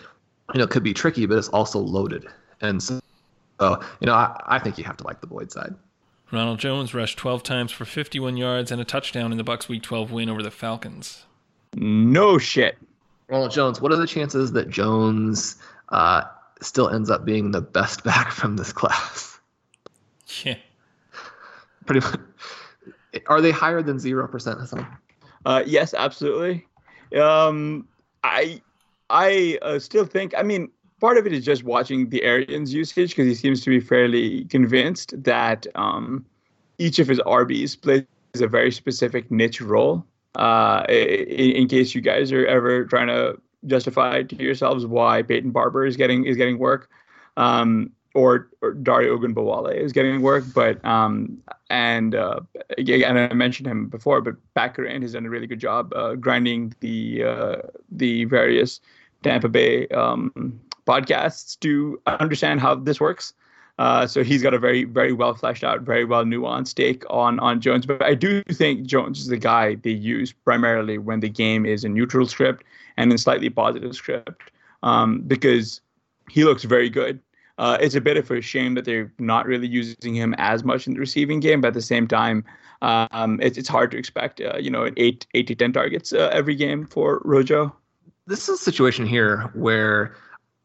[0.53, 2.27] you know, could be tricky, but it's also loaded.
[2.61, 3.01] And so
[3.61, 5.75] so, you know, I, I think you have to like the Boyd side.
[6.33, 9.83] Ronald Jones rushed 12 times for 51 yards and a touchdown in the Bucs Week
[9.83, 11.27] 12 win over the Falcons.
[11.75, 12.79] No shit.
[13.29, 15.57] Ronald Jones, what are the chances that Jones
[15.91, 16.23] uh,
[16.63, 19.39] still ends up being the best back from this class?
[20.45, 20.57] Yeah.
[21.85, 22.21] Pretty much.
[23.27, 24.87] Are they higher than 0%, Hassan?
[25.45, 26.67] Uh, yes, absolutely.
[27.21, 27.89] Um,
[28.23, 28.63] I
[29.09, 30.71] I uh, still think, I mean,
[31.01, 34.45] part of it is just watching the Arians usage because he seems to be fairly
[34.45, 36.25] convinced that um,
[36.79, 38.05] each of his RBs plays
[38.41, 40.05] a very specific niche role.
[40.37, 43.37] Uh, in, in, case you guys are ever trying to
[43.67, 46.89] justify to yourselves why Peyton Barber is getting is getting work,
[47.37, 51.37] um, or, or Dare Ogunbowale is getting work, but um,
[51.69, 52.41] and uh,
[52.79, 56.75] again I mentioned him before, but Bakarian has done a really good job uh, grinding
[56.79, 57.57] the uh,
[57.91, 58.81] the various
[59.25, 63.33] Tampa Bay um, podcasts to understand how this works.
[63.79, 67.41] Uh, so he's got a very, very well fleshed out, very well nuanced take on
[67.41, 67.87] on Jones.
[67.87, 71.83] But I do think Jones is the guy they use primarily when the game is
[71.83, 72.65] a neutral script
[72.99, 74.51] and in slightly positive script,
[74.83, 75.81] um, because
[76.29, 77.21] he looks very good.
[77.57, 80.87] Uh, it's a bit of a shame that they're not really using him as much
[80.87, 82.45] in the receiving game, but at the same time,
[82.83, 86.29] um, it's it's hard to expect, uh, you know, eight eight to ten targets uh,
[86.33, 87.75] every game for Rojo.
[88.27, 90.15] This is a situation here where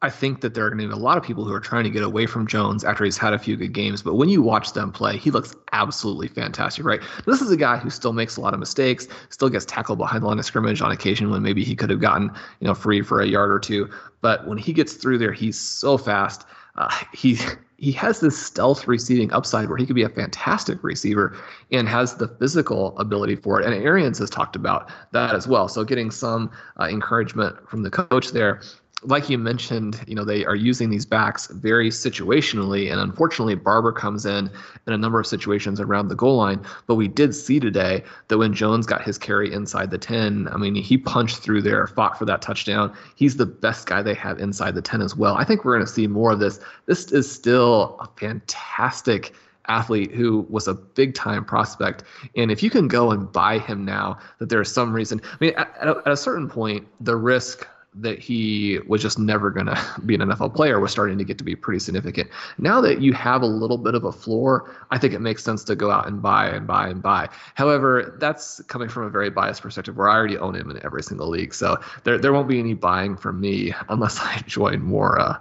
[0.01, 1.85] I think that there are going to be a lot of people who are trying
[1.85, 4.03] to get away from Jones after he's had a few good games.
[4.03, 7.01] But when you watch them play, he looks absolutely fantastic, right?
[7.25, 10.23] This is a guy who still makes a lot of mistakes, still gets tackled behind
[10.23, 12.29] the line of scrimmage on occasion when maybe he could have gotten,
[12.59, 13.89] you know, free for a yard or two.
[14.21, 16.45] But when he gets through there, he's so fast.
[16.75, 17.39] Uh, he
[17.77, 21.35] he has this stealth receiving upside where he could be a fantastic receiver
[21.71, 23.65] and has the physical ability for it.
[23.65, 25.67] And Arians has talked about that as well.
[25.67, 28.61] So getting some uh, encouragement from the coach there
[29.07, 33.91] like you mentioned, you know, they are using these backs very situationally, and unfortunately, Barber
[33.91, 34.49] comes in
[34.87, 36.65] in a number of situations around the goal line.
[36.87, 40.57] But we did see today that when Jones got his carry inside the 10, I
[40.57, 42.95] mean, he punched through there, fought for that touchdown.
[43.15, 45.35] He's the best guy they have inside the 10 as well.
[45.35, 46.59] I think we're going to see more of this.
[46.85, 49.33] This is still a fantastic
[49.67, 52.03] athlete who was a big time prospect.
[52.35, 55.21] And if you can go and buy him now, that there's some reason.
[55.23, 59.17] I mean, at, at, a, at a certain point, the risk that he was just
[59.17, 62.29] never going to be an NFL player was starting to get to be pretty significant.
[62.57, 65.63] Now that you have a little bit of a floor, I think it makes sense
[65.65, 67.29] to go out and buy and buy and buy.
[67.55, 71.03] However, that's coming from a very biased perspective where I already own him in every
[71.03, 71.53] single league.
[71.53, 75.39] So there, there won't be any buying from me unless I join more uh,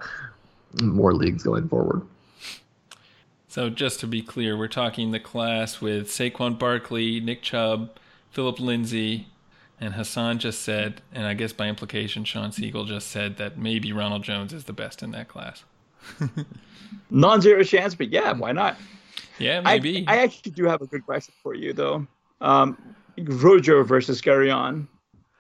[0.83, 2.03] more leagues going forward.
[3.49, 7.91] So just to be clear, we're talking the class with Saquon Barkley, Nick Chubb,
[8.33, 9.29] Philip Lindsay,
[9.85, 13.93] and Hassan just said, and I guess by implication, Sean Siegel just said that maybe
[13.93, 15.65] Ronald Jones is the best in that class.
[17.11, 18.79] Non-zero chance, but yeah, why not?
[19.39, 20.05] Yeah, maybe.
[20.07, 22.07] I, I actually do have a good question for you, though.
[22.41, 22.79] Um,
[23.19, 24.87] Rojo versus Kerryon.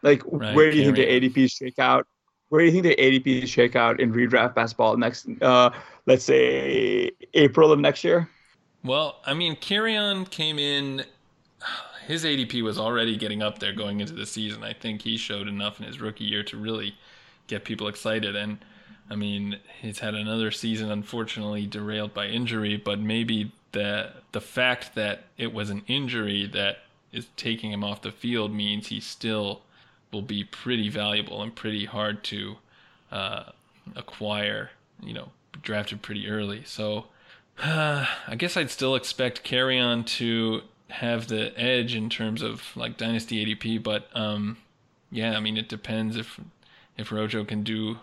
[0.03, 2.07] Like, right, where do you think the ADPs shake out?
[2.51, 5.71] Where do you think the ADPs shake out in redraft basketball next, uh,
[6.05, 8.29] let's say, April of next year?
[8.85, 11.05] Well, I mean, Kerryon came in
[12.07, 14.63] his ADP was already getting up there going into the season.
[14.63, 16.95] I think he showed enough in his rookie year to really
[17.47, 18.37] get people excited.
[18.37, 18.59] And
[19.11, 24.95] I mean, he's had another season unfortunately derailed by injury, but maybe the the fact
[24.95, 26.79] that it was an injury that
[27.13, 29.63] is taking him off the field means he still
[30.13, 32.57] will be pretty valuable and pretty hard to
[33.11, 33.45] uh,
[33.97, 34.71] acquire.
[35.03, 35.29] You know,
[35.63, 36.63] drafted pretty early.
[36.65, 37.07] So
[37.63, 42.97] uh, I guess I'd still expect Kerryon to have the edge in terms of like
[42.97, 44.59] dynasty ADP, but um,
[45.11, 46.41] yeah, I mean it depends if
[46.97, 47.99] if Rojo can do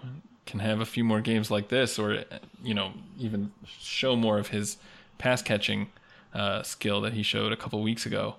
[0.46, 2.24] can have a few more games like this, or
[2.64, 4.78] you know even show more of his
[5.18, 5.90] pass catching
[6.34, 8.36] uh, skill that he showed a couple weeks ago.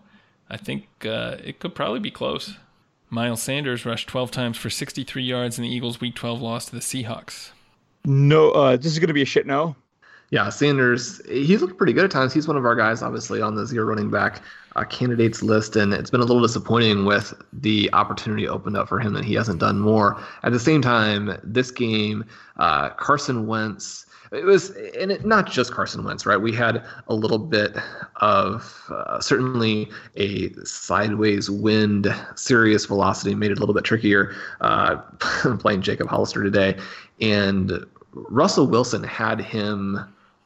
[0.51, 2.57] I think uh, it could probably be close.
[3.09, 6.73] Miles Sanders rushed 12 times for 63 yards in the Eagles' Week 12 loss to
[6.73, 7.51] the Seahawks.
[8.05, 9.77] No, uh, this is going to be a shit no
[10.33, 12.33] yeah, Sanders, he's looked pretty good at times.
[12.33, 14.41] He's one of our guys, obviously, on the zero running back
[14.77, 18.99] uh, candidates list, and it's been a little disappointing with the opportunity opened up for
[18.99, 20.19] him that he hasn't done more.
[20.43, 22.25] At the same time, this game,
[22.57, 26.39] uh, Carson Wentz, it was, and it, not just Carson Wentz, right?
[26.39, 27.77] We had a little bit
[28.23, 32.07] of uh, certainly a sideways wind,
[32.37, 34.97] serious velocity made it a little bit trickier uh,
[35.59, 36.79] playing Jacob Hollister today.
[37.21, 40.01] And Russell Wilson had him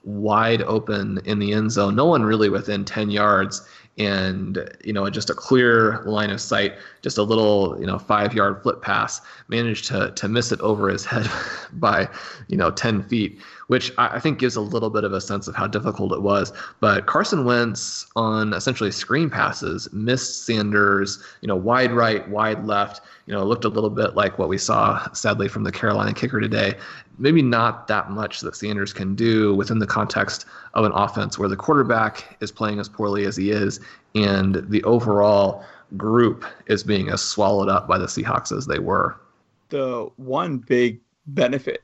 [0.06, 3.66] wide open in the end zone, no one really within 10 yards.
[3.98, 8.34] And, you know, just a clear line of sight, just a little, you know, five
[8.34, 11.26] yard flip pass, managed to, to miss it over his head
[11.72, 12.06] by,
[12.48, 15.56] you know, 10 feet, which I think gives a little bit of a sense of
[15.56, 16.52] how difficult it was.
[16.78, 23.00] But Carson Wentz on essentially screen passes missed Sanders, you know, wide right, wide left,
[23.24, 26.38] you know, looked a little bit like what we saw, sadly, from the Carolina kicker
[26.38, 26.74] today
[27.18, 31.48] maybe not that much that Sanders can do within the context of an offense where
[31.48, 33.80] the quarterback is playing as poorly as he is
[34.14, 35.64] and the overall
[35.96, 39.16] group is being as swallowed up by the Seahawks as they were.
[39.68, 41.82] The one big benefit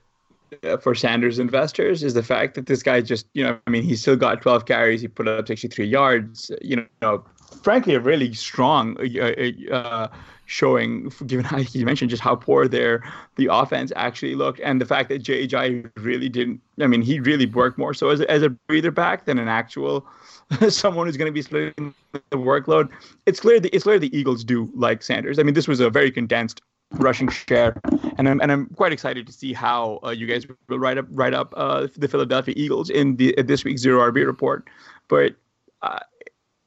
[0.65, 3.83] uh, for Sanders investors is the fact that this guy just, you know, I mean,
[3.83, 7.25] he still got 12 carries, he put up 63 yards, you know,
[7.63, 10.09] frankly, a really strong uh, uh,
[10.53, 13.03] showing, given how you mentioned just how poor their
[13.37, 15.85] the offense actually looked, and the fact that J.J.
[15.97, 16.61] really didn't.
[16.81, 19.49] I mean, he really worked more so as a, as a breather back than an
[19.49, 20.07] actual
[20.69, 22.91] someone who's going to be splitting the workload.
[23.25, 25.39] It's clear that it's clear the Eagles do like Sanders.
[25.39, 26.61] I mean, this was a very condensed
[26.93, 27.81] rushing share,
[28.19, 31.07] and I'm and I'm quite excited to see how uh, you guys will write up
[31.11, 34.69] write up uh, the Philadelphia Eagles in the this week's zero RB report.
[35.09, 35.35] But
[35.81, 36.01] uh,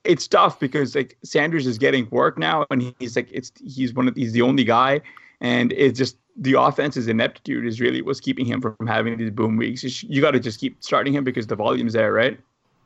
[0.06, 4.08] it's tough because like Sanders is getting work now, and he's like it's he's one
[4.08, 5.02] of he's the only guy,
[5.42, 9.58] and it's just the offense's ineptitude is really what's keeping him from having these boom
[9.58, 10.04] weeks.
[10.04, 12.40] You got to just keep starting him because the volume's there, right?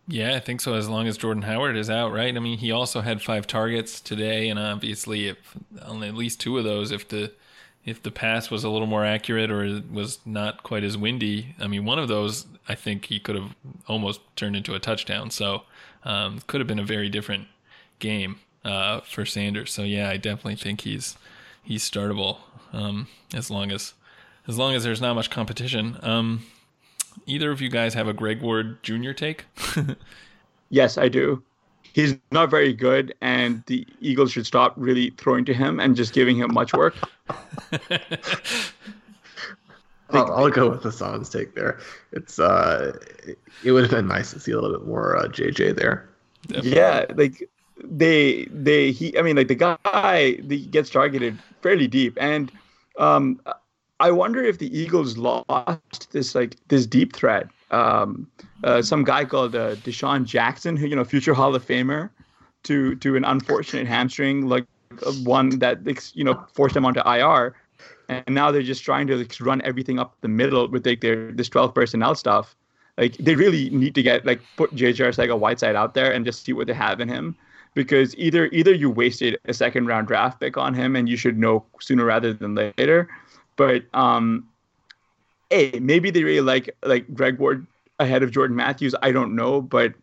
[0.07, 0.73] Yeah, I think so.
[0.73, 2.35] As long as Jordan Howard is out, right?
[2.35, 5.37] I mean, he also had five targets today, and obviously, if
[5.83, 7.31] on at least two of those, if the
[7.85, 11.55] if the pass was a little more accurate or it was not quite as windy,
[11.59, 13.55] I mean, one of those I think he could have
[13.87, 15.31] almost turned into a touchdown.
[15.31, 15.63] So
[16.03, 17.47] um, could have been a very different
[17.99, 19.71] game uh, for Sanders.
[19.71, 21.17] So yeah, I definitely think he's
[21.63, 22.37] he's startable
[22.73, 23.93] um, as long as
[24.47, 25.97] as long as there's not much competition.
[26.01, 26.45] Um,
[27.25, 29.11] either of you guys have a Greg Ward Jr.
[29.11, 29.45] take?
[30.69, 31.43] yes, I do.
[31.93, 36.13] He's not very good, and the Eagles should stop really throwing to him and just
[36.13, 36.95] giving him much work.
[40.11, 41.79] I'll, I'll, go with the Sans take there.
[42.11, 42.97] It's uh,
[43.63, 46.09] it would have been nice to see a little bit more uh, JJ there.
[46.47, 46.75] Definitely.
[46.75, 47.49] Yeah, like
[47.83, 49.17] they they he.
[49.17, 52.51] I mean, like the guy the, gets targeted fairly deep, and
[52.97, 53.39] um,
[53.99, 58.27] I wonder if the Eagles lost this like this deep threat um,
[58.63, 62.09] uh, some guy called uh, DeSean Jackson, who you know, future Hall of Famer,
[62.63, 64.65] to to an unfortunate hamstring, like
[65.05, 65.79] uh, one that
[66.13, 67.55] you know forced him onto IR,
[68.09, 71.31] and now they're just trying to like, run everything up the middle with like their
[71.31, 72.55] this 12 personnel stuff.
[72.97, 76.51] Like they really need to get like put JJ Arcega-Whiteside out there and just see
[76.51, 77.35] what they have in him
[77.75, 81.37] because either either you wasted a second round draft pick on him and you should
[81.37, 83.07] know sooner rather than later,
[83.55, 84.47] but um,
[85.49, 87.65] hey, maybe they really like like Greg Ward
[87.99, 88.95] ahead of Jordan Matthews.
[89.01, 89.93] I don't know, but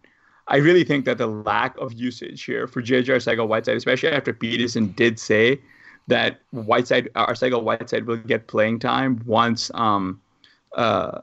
[0.48, 4.94] I really think that the lack of usage here for JJ Arcega-Whiteside, especially after Pederson
[4.94, 5.60] did say
[6.08, 10.20] that Whiteside Arcega-Whiteside will get playing time once um
[10.76, 11.20] uh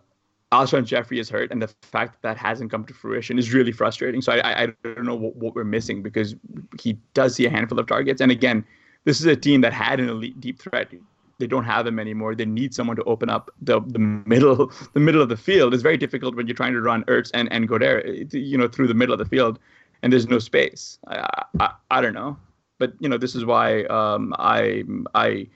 [0.54, 3.72] Alshon Jeffery is hurt, and the fact that that hasn't come to fruition is really
[3.72, 4.22] frustrating.
[4.22, 6.36] So I, I don't know what, what, we're missing because
[6.80, 8.22] he does see a handful of targets.
[8.22, 8.64] And again,
[9.04, 10.92] this is a team that had an elite deep threat.
[11.40, 12.36] They don't have him anymore.
[12.36, 15.74] They need someone to open up the, the middle the middle of the field.
[15.74, 18.88] It's very difficult when you're trying to run Ertz and and Goedert, you know, through
[18.88, 19.58] the middle of the field,
[20.04, 21.00] and there's no space.
[21.08, 22.38] I I, I don't know,
[22.84, 24.84] but you know, this is why um, I
[25.16, 25.48] I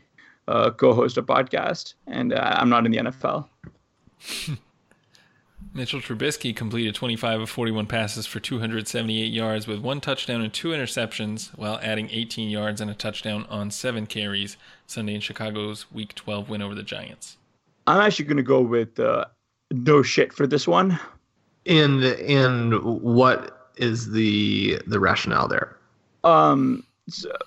[0.47, 3.49] uh, co-host a podcast, and uh, I'm not in the NFL.
[5.73, 10.69] Mitchell Trubisky completed 25 of 41 passes for 278 yards with one touchdown and two
[10.69, 14.55] interceptions, while adding 18 yards and a touchdown on seven carries
[14.85, 17.35] Sunday in Chicago's Week 12 win over the Giants.
[17.87, 19.25] I'm actually going to go with uh,
[19.71, 20.97] no shit for this one.
[21.65, 25.75] In in what is the the rationale there?
[26.23, 26.85] Um,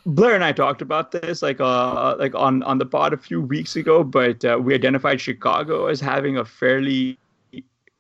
[0.07, 3.41] Blair and I talked about this like uh like on on the pod a few
[3.41, 7.19] weeks ago, but uh, we identified Chicago as having a fairly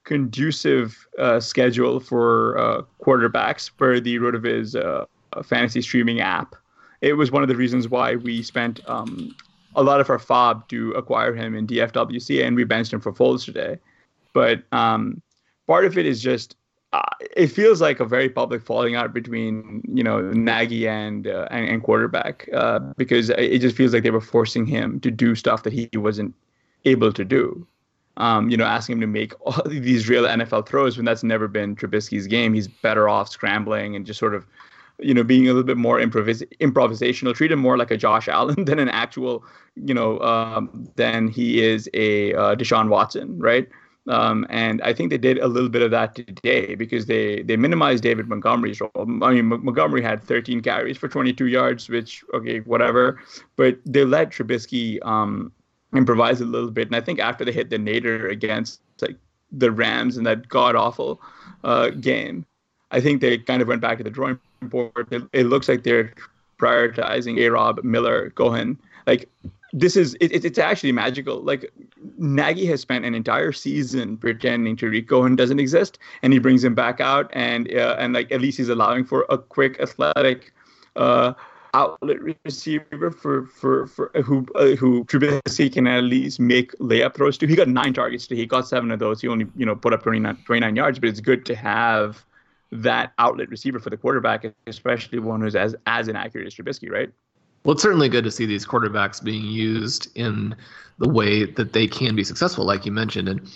[0.04, 5.04] conducive uh, schedule for uh, quarterbacks for the RotoViz uh,
[5.42, 6.56] fantasy streaming app.
[7.00, 9.34] It was one of the reasons why we spent um,
[9.76, 13.12] a lot of our FAAB to acquire him in DFWC, and we benched him for
[13.12, 13.78] Foles today.
[14.32, 15.22] But um,
[15.66, 16.56] part of it is just
[16.92, 17.02] uh,
[17.36, 21.68] it feels like a very public falling out between you know Nagy and uh, and,
[21.68, 25.62] and, quarterback uh, because it just feels like they were forcing him to do stuff
[25.62, 26.34] that he wasn't
[26.84, 27.66] able to do
[28.20, 31.48] um, you know, asking him to make all these real NFL throws when that's never
[31.48, 32.54] been Trubisky's game.
[32.54, 34.46] He's better off scrambling and just sort of,
[34.98, 37.34] you know, being a little bit more improvis- improvisational.
[37.34, 41.62] Treat him more like a Josh Allen than an actual, you know, um, than he
[41.62, 43.68] is a uh, Deshaun Watson, right?
[44.08, 47.56] Um, and I think they did a little bit of that today because they they
[47.56, 48.90] minimized David Montgomery's role.
[48.96, 53.20] I mean, M- Montgomery had 13 carries for 22 yards, which okay, whatever.
[53.56, 55.52] But they let Trubisky um,
[55.94, 56.88] improvise a little bit.
[56.88, 59.16] And I think after they hit the nadir against like
[59.52, 61.20] the Rams in that god awful
[61.62, 62.46] uh, game,
[62.90, 65.08] I think they kind of went back to the drawing board.
[65.10, 66.14] It, it looks like they're
[66.58, 68.78] prioritizing A Rob, Miller, Cohen.
[69.06, 69.28] Like
[69.72, 71.42] this is it, it's actually magical.
[71.42, 71.72] Like
[72.20, 76.74] Nagy has spent an entire season pretending Tarik Cohen doesn't exist, and he brings him
[76.74, 80.52] back out, and uh, and like at least he's allowing for a quick athletic
[80.96, 81.32] uh,
[81.72, 87.14] outlet receiver for for for uh, who uh, who Trubisky can at least make layup
[87.14, 87.46] throws to.
[87.46, 88.42] He got nine targets today.
[88.42, 89.22] He got seven of those.
[89.22, 92.24] He only you know put up 29, 29 yards, but it's good to have
[92.70, 97.10] that outlet receiver for the quarterback, especially one who's as as inaccurate as Trubisky, right?
[97.64, 100.56] Well, it's certainly good to see these quarterbacks being used in
[100.98, 103.28] the way that they can be successful, like you mentioned.
[103.28, 103.50] And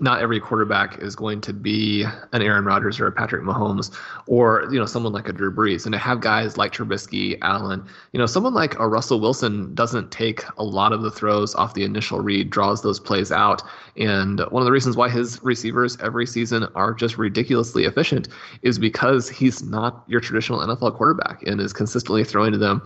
[0.00, 3.92] not every quarterback is going to be an Aaron Rodgers or a Patrick Mahomes
[4.26, 5.86] or you know someone like a Drew Brees.
[5.86, 10.12] And to have guys like Trubisky, Allen, you know someone like a Russell Wilson doesn't
[10.12, 13.62] take a lot of the throws off the initial read, draws those plays out.
[13.96, 18.28] And one of the reasons why his receivers every season are just ridiculously efficient
[18.62, 22.82] is because he's not your traditional NFL quarterback and is consistently throwing to them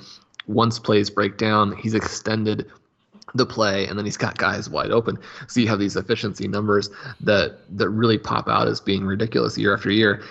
[0.46, 2.70] once plays break down, he's extended
[3.34, 5.16] the play and then he's got guys wide open
[5.46, 9.72] so you have these efficiency numbers that that really pop out as being ridiculous year
[9.72, 10.22] after year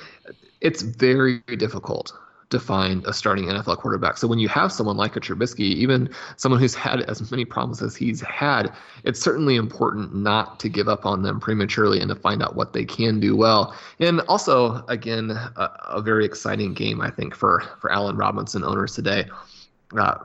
[0.59, 2.13] it's very difficult
[2.51, 4.17] to find a starting NFL quarterback.
[4.17, 7.81] So when you have someone like a Trubisky, even someone who's had as many problems
[7.81, 8.71] as he's had,
[9.03, 12.73] it's certainly important not to give up on them prematurely and to find out what
[12.73, 13.73] they can do well.
[13.99, 18.93] And also, again, a, a very exciting game I think for for Allen Robinson owners
[18.93, 19.25] today.
[19.97, 20.15] Uh,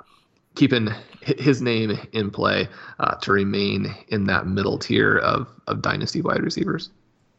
[0.55, 0.89] keeping
[1.21, 6.43] his name in play uh, to remain in that middle tier of, of dynasty wide
[6.43, 6.91] receivers.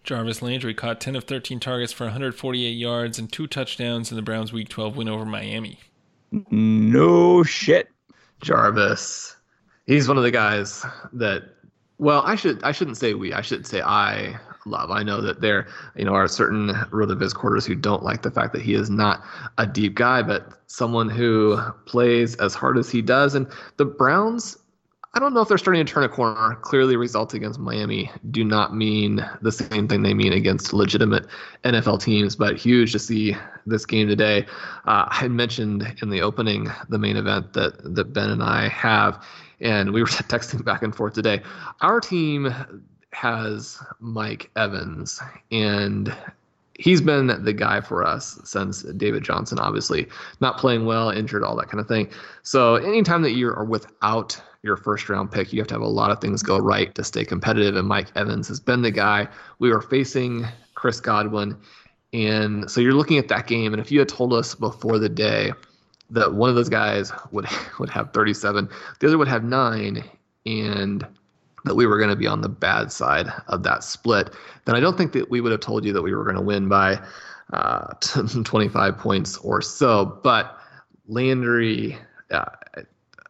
[0.03, 4.21] Jarvis Landry caught 10 of 13 targets for 148 yards and two touchdowns in the
[4.21, 5.79] Browns' Week 12 win over Miami.
[6.51, 7.89] No shit.
[8.41, 9.35] Jarvis.
[9.85, 11.43] He's one of the guys that
[11.97, 13.33] well, I should I shouldn't say we.
[13.33, 14.91] I should say I love.
[14.91, 18.53] I know that there, you know, are certain RotoViz quarters who don't like the fact
[18.53, 19.23] that he is not
[19.57, 23.35] a deep guy, but someone who plays as hard as he does.
[23.35, 23.47] And
[23.77, 24.57] the Browns,
[25.13, 26.55] I don't know if they're starting to turn a corner.
[26.61, 31.25] Clearly, results against Miami do not mean the same thing they mean against legitimate
[31.63, 34.45] NFL teams, but huge to see this game today.
[34.85, 38.67] Uh, I had mentioned in the opening the main event that, that Ben and I
[38.67, 39.25] have,
[39.59, 41.41] and we were texting back and forth today.
[41.81, 42.53] Our team
[43.13, 46.15] has Mike Evans, and
[46.77, 50.07] he's been the guy for us since David Johnson, obviously
[50.39, 52.09] not playing well, injured, all that kind of thing.
[52.43, 55.87] So anytime that you are without your first round pick, you have to have a
[55.87, 57.75] lot of things go right to stay competitive.
[57.75, 59.27] And Mike Evans has been the guy.
[59.59, 60.45] We were facing
[60.75, 61.57] Chris Godwin.
[62.13, 63.73] And so you're looking at that game.
[63.73, 65.51] And if you had told us before the day
[66.09, 67.47] that one of those guys would
[67.79, 70.03] would have 37, the other would have nine,
[70.45, 71.05] and
[71.67, 74.33] that we were going to be on the bad side of that split,
[74.65, 76.41] then I don't think that we would have told you that we were going to
[76.41, 76.99] win by
[77.53, 77.93] uh,
[78.43, 80.19] 25 points or so.
[80.23, 80.57] But
[81.07, 81.97] Landry,
[82.31, 82.45] uh,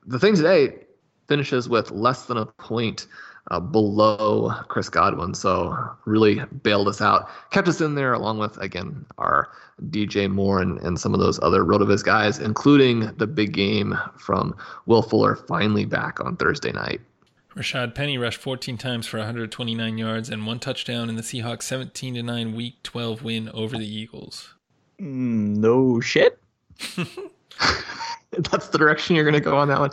[0.05, 0.75] the thing today
[1.27, 3.07] finishes with less than a point
[3.51, 5.33] uh, below Chris Godwin.
[5.33, 5.75] So
[6.05, 9.49] really bailed us out, kept us in there along with, again, our
[9.89, 14.55] DJ Moore and, and some of those other RotoViz guys, including the big game from
[14.85, 17.01] Will Fuller finally back on Thursday night.
[17.57, 22.13] Rashad Penny rushed 14 times for 129 yards and one touchdown in the Seahawks 17
[22.13, 24.53] to 9 week 12 win over the Eagles.
[25.01, 26.39] Mm, no shit.
[28.31, 29.89] That's the direction you're going to go on that one.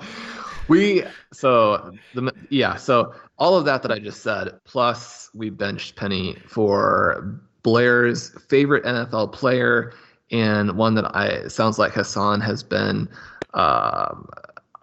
[0.69, 5.97] We so the yeah, so all of that that I just said plus we benched
[5.97, 9.95] Penny for Blair's favorite NFL player
[10.31, 13.09] and one that I sounds like Hassan has been
[13.55, 14.29] um,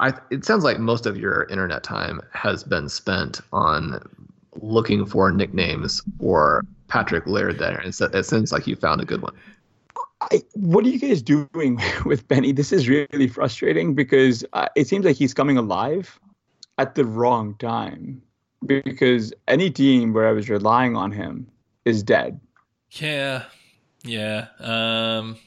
[0.01, 4.01] I, it sounds like most of your internet time has been spent on
[4.59, 7.77] looking for nicknames for Patrick Laird there.
[7.77, 9.35] And so it seems like you found a good one.
[10.19, 12.51] I, what are you guys doing with Penny?
[12.51, 16.19] This is really frustrating because uh, it seems like he's coming alive
[16.79, 18.21] at the wrong time.
[18.65, 21.47] Because any team where I was relying on him
[21.85, 22.39] is dead.
[22.91, 23.45] Yeah,
[24.03, 25.37] yeah, um,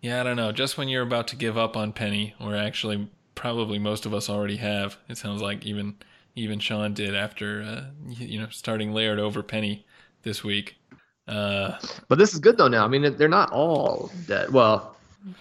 [0.00, 0.20] yeah.
[0.20, 0.52] I don't know.
[0.52, 4.28] Just when you're about to give up on Penny, or actually probably most of us
[4.28, 4.96] already have.
[5.08, 5.96] It sounds like even
[6.34, 9.84] even Sean did after uh, you know starting Laird over Penny
[10.22, 10.76] this week.
[11.28, 11.78] Uh,
[12.08, 12.68] but this is good though.
[12.68, 14.52] Now, I mean, they're not all dead.
[14.52, 14.96] Well,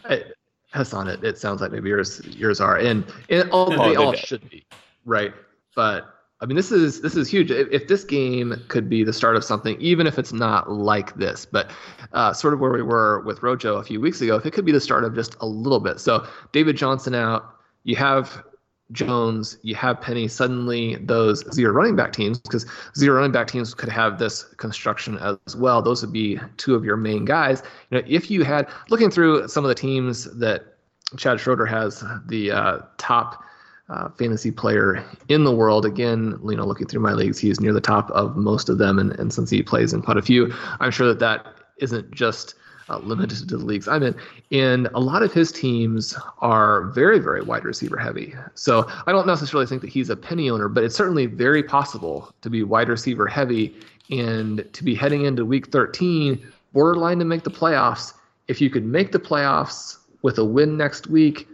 [0.09, 0.35] it,
[0.73, 4.13] Hassan, it, it sounds like maybe yours yours are, and, and all oh, they all
[4.13, 4.65] should be,
[5.05, 5.33] right?
[5.75, 6.05] But
[6.39, 7.51] I mean, this is this is huge.
[7.51, 11.15] If, if, this game could be the start of something, even if it's not like
[11.15, 11.71] this, but
[12.13, 14.65] uh, sort of where we were with Rojo a few weeks ago, if it could
[14.65, 15.99] be the start of just a little bit.
[15.99, 18.43] So David Johnson out, you have
[18.91, 22.65] Jones, you have Penny, suddenly those zero running back teams, because
[22.97, 25.81] zero running back teams could have this construction as well.
[25.81, 27.63] Those would be two of your main guys.
[27.89, 30.75] You know, if you had looking through some of the teams that
[31.17, 33.43] Chad Schroeder has the uh, top
[33.89, 35.85] uh, fantasy player in the world.
[35.85, 38.77] Again, you know, looking through my leagues, he is near the top of most of
[38.77, 41.45] them, and, and since he plays in quite a few, I'm sure that that
[41.77, 42.55] isn't just
[42.91, 44.15] uh, limited to the leagues I'm in.
[44.51, 48.35] And a lot of his teams are very, very wide receiver heavy.
[48.55, 52.33] So I don't necessarily think that he's a penny owner, but it's certainly very possible
[52.41, 53.73] to be wide receiver heavy
[54.09, 58.13] and to be heading into week 13, borderline to make the playoffs.
[58.47, 61.47] If you could make the playoffs with a win next week,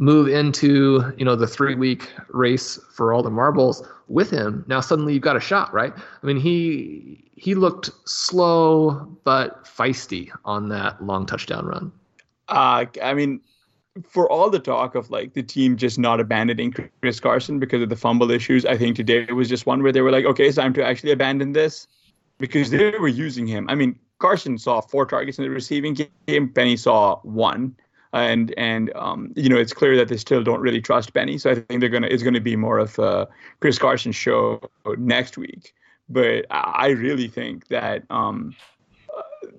[0.00, 4.80] move into you know the three week race for all the marbles with him now
[4.80, 5.92] suddenly you've got a shot right?
[5.94, 8.92] I mean he he looked slow
[9.24, 11.92] but feisty on that long touchdown run.
[12.48, 13.40] Uh i mean
[14.08, 17.90] for all the talk of like the team just not abandoning chris carson because of
[17.90, 20.46] the fumble issues i think today it was just one where they were like okay
[20.46, 21.86] it's time to actually abandon this
[22.40, 23.68] because they were using him.
[23.68, 25.94] I mean carson saw four targets in the receiving
[26.26, 26.48] game.
[26.48, 27.76] Penny saw one
[28.12, 31.38] and and um, you know it's clear that they still don't really trust Penny.
[31.38, 33.28] So I think they're gonna it's gonna be more of a
[33.60, 34.60] Chris Carson show
[34.96, 35.74] next week.
[36.08, 38.54] But I really think that um,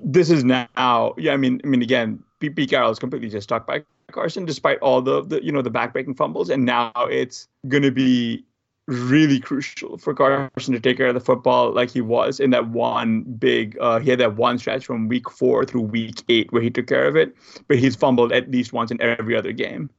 [0.04, 1.14] this is now.
[1.18, 4.80] Yeah, I mean, I mean, again, Pete Carroll is completely just stuck by Carson, despite
[4.80, 8.44] all the, the you know the backbreaking fumbles, and now it's gonna be
[8.88, 12.70] really crucial for Carson to take care of the football like he was in that
[12.70, 13.78] one big.
[13.80, 16.88] Uh, he had that one stretch from week four through week eight where he took
[16.88, 17.36] care of it,
[17.68, 19.90] but he's fumbled at least once in every other game.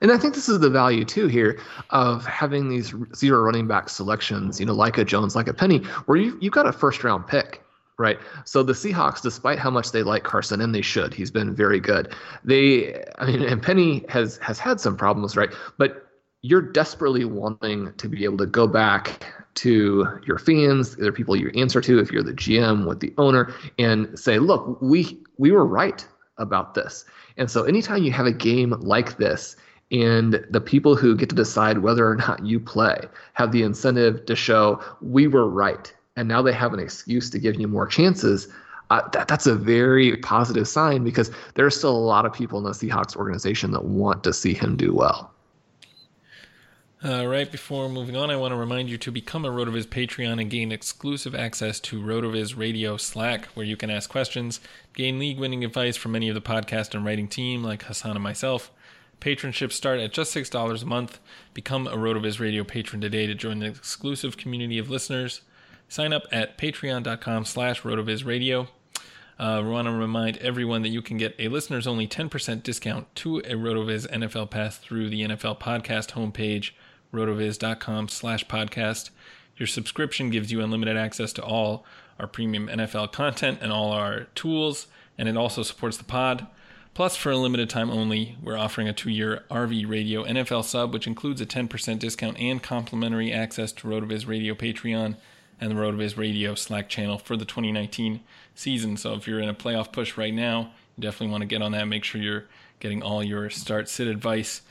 [0.00, 1.58] And I think this is the value too here
[1.90, 5.78] of having these zero running back selections, you know, like a Jones, like a Penny,
[6.04, 7.62] where you you've got a first round pick,
[7.98, 8.18] right?
[8.44, 11.80] So the Seahawks, despite how much they like Carson, and they should, he's been very
[11.80, 12.12] good.
[12.44, 15.50] They, I mean, and Penny has has had some problems, right?
[15.78, 16.05] But
[16.42, 19.26] you're desperately wanting to be able to go back
[19.56, 23.52] to your fans, the people you answer to, if you're the GM with the owner,
[23.78, 26.06] and say, look, we we were right
[26.38, 27.04] about this.
[27.36, 29.56] And so anytime you have a game like this
[29.92, 32.98] And the people who get to decide whether or not you play
[33.34, 35.92] have the incentive to show we were right.
[36.16, 38.48] And now they have an excuse to give you more chances.
[38.90, 42.58] Uh, that, that's a very positive sign because there are still a lot of people
[42.58, 45.32] in the Seahawks organization that want to see him do well.
[47.04, 50.40] Uh, right before moving on, I want to remind you to become a RotoViz Patreon
[50.40, 54.60] and gain exclusive access to RotoViz Radio Slack, where you can ask questions,
[54.94, 58.22] gain league winning advice from many of the podcast and writing team like Hassan and
[58.22, 58.72] myself.
[59.20, 61.20] Patronships start at just $6 a month.
[61.52, 65.42] Become a RotoViz Radio patron today to join the exclusive community of listeners.
[65.88, 68.68] Sign up at patreon.com slash rotovizradio.
[69.38, 73.14] Uh, we want to remind everyone that you can get a listeners only 10% discount
[73.16, 76.70] to a RotoViz NFL Pass through the NFL Podcast homepage
[77.12, 79.10] rotoviz.com slash podcast.
[79.56, 81.84] Your subscription gives you unlimited access to all
[82.18, 84.86] our premium NFL content and all our tools,
[85.18, 86.46] and it also supports the pod.
[86.94, 90.94] Plus, for a limited time only, we're offering a two year RV Radio NFL sub,
[90.94, 95.16] which includes a 10% discount and complimentary access to RotoViz Radio Patreon
[95.60, 98.20] and the RotoViz Radio Slack channel for the 2019
[98.54, 98.96] season.
[98.96, 101.72] So, if you're in a playoff push right now, you definitely want to get on
[101.72, 101.86] that.
[101.86, 102.46] Make sure you're
[102.80, 104.62] getting all your start sit advice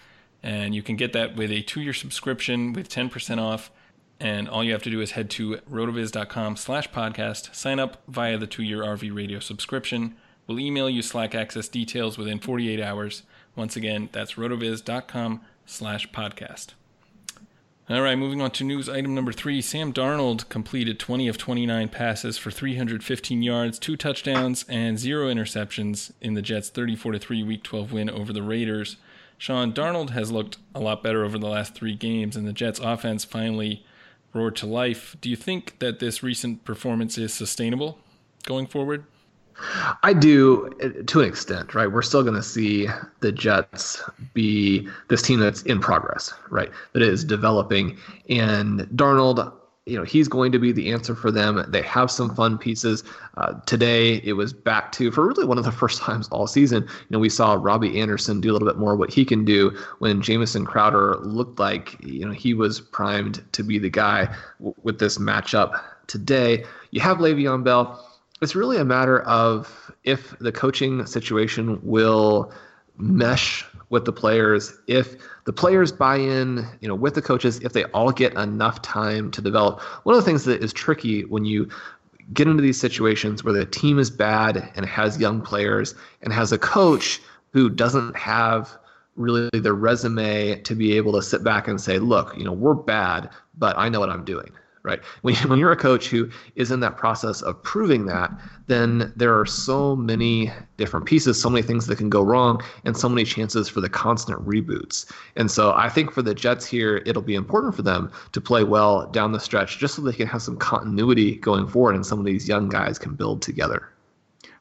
[0.45, 3.71] and you can get that with a two year subscription with 10% off.
[4.19, 8.37] And all you have to do is head to rotoviz.com slash podcast, sign up via
[8.37, 10.15] the two year RV radio subscription.
[10.47, 13.23] We'll email you Slack access details within 48 hours.
[13.55, 16.75] Once again, that's rotoviz.com slash podcast.
[17.89, 19.61] All right, moving on to news item number three.
[19.61, 26.11] Sam Darnold completed 20 of 29 passes for 315 yards, two touchdowns, and zero interceptions
[26.21, 28.97] in the Jets' 34 3 Week 12 win over the Raiders.
[29.39, 32.79] Sam Darnold has looked a lot better over the last three games, and the Jets'
[32.79, 33.85] offense finally
[34.33, 35.15] roared to life.
[35.21, 37.99] Do you think that this recent performance is sustainable
[38.43, 39.05] going forward?
[40.03, 41.89] I do uh, to an extent, right?
[41.89, 42.87] We're still going to see
[43.21, 46.69] the Jets be this team that's in progress, right?
[46.93, 47.97] That is developing.
[48.29, 49.53] And Darnold,
[49.85, 51.63] you know he's going to be the answer for them.
[51.67, 53.03] They have some fun pieces.
[53.37, 56.83] Uh, today it was back to for really one of the first times all season.
[56.83, 59.77] You know we saw Robbie Anderson do a little bit more what he can do
[59.99, 64.75] when Jamison Crowder looked like you know he was primed to be the guy w-
[64.83, 66.65] with this matchup today.
[66.91, 68.01] You have Le'Veon Bell.
[68.41, 72.51] It's really a matter of if the coaching situation will
[72.97, 74.73] mesh with the players.
[74.87, 75.15] If
[75.45, 79.31] the players buy in you know with the coaches if they all get enough time
[79.31, 81.69] to develop one of the things that is tricky when you
[82.33, 86.51] get into these situations where the team is bad and has young players and has
[86.51, 87.21] a coach
[87.51, 88.75] who doesn't have
[89.15, 92.73] really the resume to be able to sit back and say look you know we're
[92.73, 94.51] bad but i know what i'm doing
[94.85, 95.03] right?
[95.23, 98.31] When, when you're a coach who is in that process of proving that,
[98.67, 102.95] then there are so many different pieces, so many things that can go wrong, and
[102.95, 105.11] so many chances for the constant reboots.
[105.35, 108.63] And so I think for the Jets here, it'll be important for them to play
[108.63, 112.19] well down the stretch just so they can have some continuity going forward and some
[112.19, 113.89] of these young guys can build together.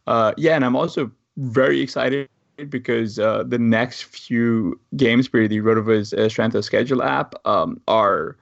[0.07, 2.29] Uh, yeah, and I'm also very excited
[2.69, 7.81] because uh, the next few games for the Rotoviz uh, Strength of Schedule app um,
[7.89, 8.37] are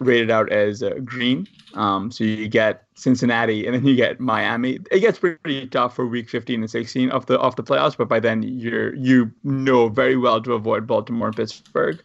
[0.00, 1.46] rated out as uh, green.
[1.74, 4.80] Um, so you get Cincinnati and then you get Miami.
[4.90, 8.08] It gets pretty tough for week 15 and 16 of the of the playoffs, but
[8.08, 12.02] by then you're you know very well to avoid Baltimore and Pittsburgh.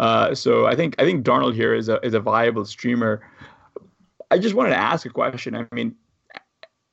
[0.00, 3.22] Uh, so I think I think Darnold here is a is a viable streamer.
[4.30, 5.54] I just wanted to ask a question.
[5.54, 5.94] I mean,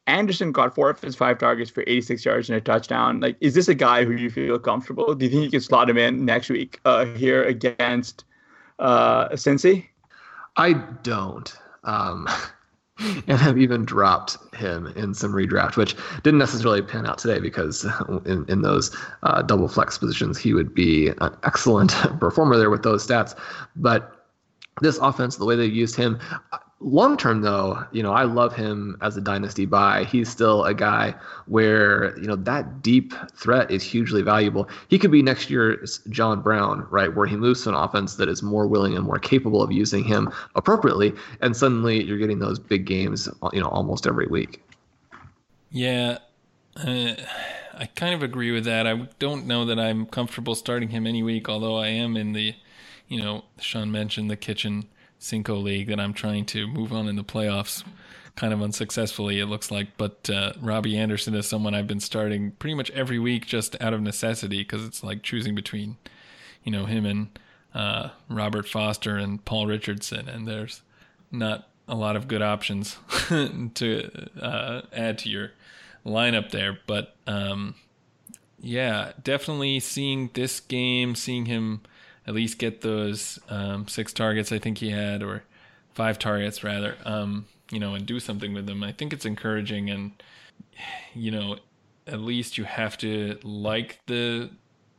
[0.05, 3.19] Anderson got four of his five targets for 86 yards and a touchdown.
[3.21, 5.15] Like, is this a guy who you feel comfortable?
[5.15, 8.25] Do you think you can slot him in next week uh, here against
[8.77, 9.87] uh, Cincy?
[10.57, 11.53] I don't.
[11.83, 12.27] Um,
[13.27, 17.85] and have even dropped him in some redraft, which didn't necessarily pan out today because
[18.25, 22.83] in, in those uh, double flex positions, he would be an excellent performer there with
[22.83, 23.37] those stats.
[23.75, 24.27] But
[24.81, 26.19] this offense, the way they used him,
[26.83, 30.03] Long term, though, you know, I love him as a dynasty buy.
[30.05, 31.13] He's still a guy
[31.45, 34.67] where, you know, that deep threat is hugely valuable.
[34.87, 37.15] He could be next year's John Brown, right?
[37.15, 40.03] Where he moves to an offense that is more willing and more capable of using
[40.03, 41.13] him appropriately.
[41.41, 44.63] And suddenly you're getting those big games, you know, almost every week.
[45.69, 46.17] Yeah.
[46.75, 47.13] Uh,
[47.77, 48.87] I kind of agree with that.
[48.87, 52.55] I don't know that I'm comfortable starting him any week, although I am in the,
[53.07, 54.85] you know, Sean mentioned the kitchen
[55.21, 57.83] Cinco League that I'm trying to move on in the playoffs
[58.35, 59.97] kind of unsuccessfully, it looks like.
[59.97, 63.93] But uh, Robbie Anderson is someone I've been starting pretty much every week just out
[63.93, 65.97] of necessity because it's like choosing between,
[66.63, 67.39] you know, him and
[67.75, 70.27] uh, Robert Foster and Paul Richardson.
[70.27, 70.81] And there's
[71.31, 72.97] not a lot of good options
[73.75, 74.09] to
[74.41, 75.51] uh, add to your
[76.03, 76.79] lineup there.
[76.87, 77.75] But um,
[78.59, 81.81] yeah, definitely seeing this game, seeing him
[82.27, 85.43] at least get those um, six targets I think he had, or
[85.93, 88.83] five targets rather, um, you know, and do something with them.
[88.83, 90.11] I think it's encouraging, and
[91.13, 91.57] you know,
[92.07, 94.51] at least you have to like the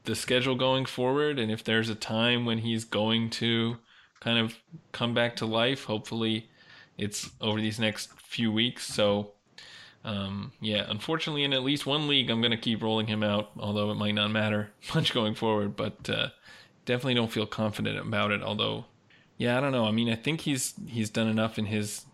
[0.04, 3.76] the schedule going forward, and if there's a time when he's going to
[4.20, 4.54] kind of
[4.90, 6.48] come back to life, hopefully
[6.98, 8.84] it's over these next few weeks.
[8.86, 9.32] So.
[10.04, 13.52] Um, yeah, unfortunately, in at least one league, I'm going to keep rolling him out,
[13.56, 15.76] although it might not matter much going forward.
[15.76, 16.30] But uh,
[16.84, 18.42] definitely don't feel confident about it.
[18.42, 18.86] Although,
[19.38, 19.86] yeah, I don't know.
[19.86, 22.06] I mean, I think he's he's done enough in his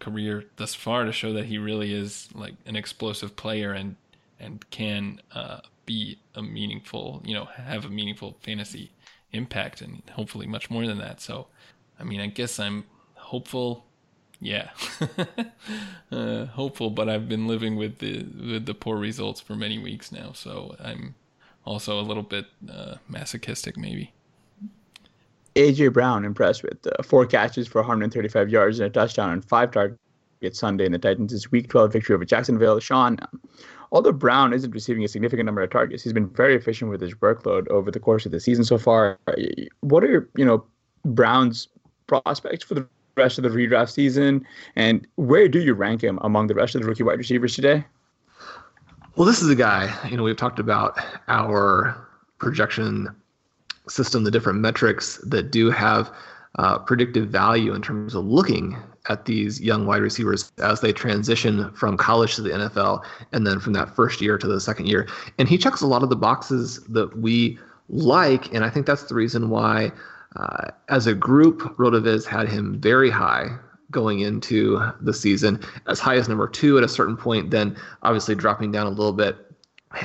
[0.00, 3.96] career thus far to show that he really is like an explosive player and
[4.40, 8.92] and can uh, be a meaningful, you know, have a meaningful fantasy
[9.32, 11.20] impact and hopefully much more than that.
[11.20, 11.48] So,
[11.98, 13.84] I mean, I guess I'm hopeful.
[14.40, 14.70] Yeah,
[16.12, 20.12] uh, hopeful, but I've been living with the with the poor results for many weeks
[20.12, 21.16] now, so I'm
[21.68, 24.12] also a little bit uh, masochistic, maybe.
[25.54, 29.70] AJ Brown impressed with uh, four catches for 135 yards and a touchdown and five
[29.70, 29.98] targets
[30.52, 32.80] Sunday in the Titans' Week 12 victory over Jacksonville.
[32.80, 33.18] Shawn,
[33.92, 37.14] although Brown isn't receiving a significant number of targets, he's been very efficient with his
[37.14, 39.18] workload over the course of the season so far.
[39.80, 40.64] What are you know
[41.04, 41.68] Brown's
[42.06, 44.46] prospects for the rest of the redraft season,
[44.76, 47.84] and where do you rank him among the rest of the rookie wide receivers today?
[49.18, 50.96] Well, this is a guy, you know, we've talked about
[51.26, 52.06] our
[52.38, 53.08] projection
[53.88, 56.14] system, the different metrics that do have
[56.60, 58.76] uh, predictive value in terms of looking
[59.08, 63.58] at these young wide receivers as they transition from college to the NFL and then
[63.58, 65.08] from that first year to the second year.
[65.36, 67.58] And he checks a lot of the boxes that we
[67.88, 68.54] like.
[68.54, 69.90] And I think that's the reason why,
[70.36, 73.58] uh, as a group, RotoViz had him very high
[73.90, 78.34] going into the season, as high as number two at a certain point, then obviously
[78.34, 79.36] dropping down a little bit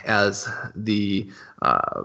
[0.05, 1.29] as the
[1.61, 2.03] uh,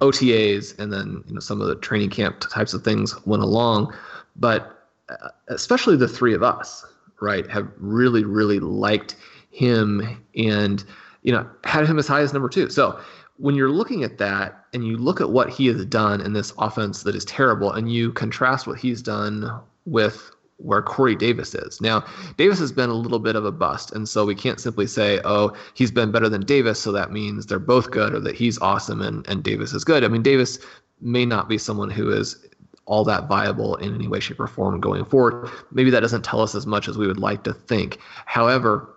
[0.00, 3.94] OTAs and then you know some of the training camp types of things went along.
[4.36, 6.84] But uh, especially the three of us,
[7.20, 9.16] right, have really really liked
[9.50, 10.84] him and
[11.22, 12.70] you know had him as high as number two.
[12.70, 13.00] So
[13.36, 16.52] when you're looking at that and you look at what he has done in this
[16.58, 19.50] offense that is terrible, and you contrast what he's done
[19.86, 20.30] with
[20.62, 21.80] where Corey Davis is.
[21.80, 22.04] Now,
[22.36, 25.20] Davis has been a little bit of a bust, and so we can't simply say,
[25.24, 28.58] oh, he's been better than Davis, so that means they're both good, or that he's
[28.60, 30.04] awesome and, and Davis is good.
[30.04, 30.58] I mean, Davis
[31.00, 32.46] may not be someone who is
[32.86, 35.48] all that viable in any way, shape, or form going forward.
[35.70, 37.98] Maybe that doesn't tell us as much as we would like to think.
[38.26, 38.96] However,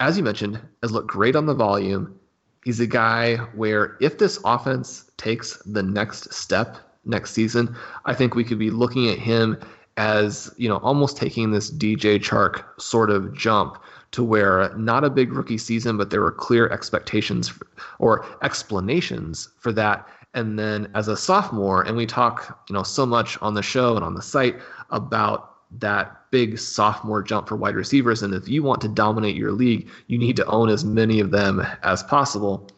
[0.00, 2.18] as you mentioned, has looked great on the volume.
[2.64, 8.34] He's a guy where if this offense takes the next step next season, I think
[8.34, 9.58] we could be looking at him
[9.96, 13.82] as you know almost taking this DJ Chark sort of jump
[14.12, 17.66] to where not a big rookie season, but there were clear expectations for,
[17.98, 20.06] or explanations for that.
[20.34, 23.96] And then as a sophomore, and we talk you know so much on the show
[23.96, 24.56] and on the site
[24.90, 28.22] about that big sophomore jump for wide receivers.
[28.22, 31.30] And if you want to dominate your league, you need to own as many of
[31.30, 32.68] them as possible.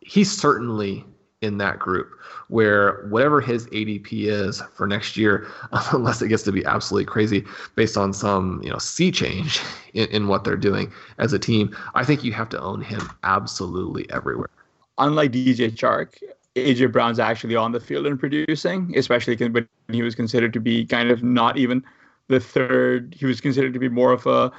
[0.00, 1.04] He certainly
[1.40, 2.10] in that group
[2.48, 5.48] where whatever his ADP is for next year,
[5.92, 9.60] unless it gets to be absolutely crazy based on some you know sea change
[9.94, 13.08] in, in what they're doing as a team, I think you have to own him
[13.22, 14.50] absolutely everywhere.
[14.98, 16.20] Unlike DJ Chark,
[16.56, 20.84] AJ Brown's actually on the field and producing, especially when he was considered to be
[20.84, 21.84] kind of not even
[22.26, 23.14] the third.
[23.16, 24.50] He was considered to be more of a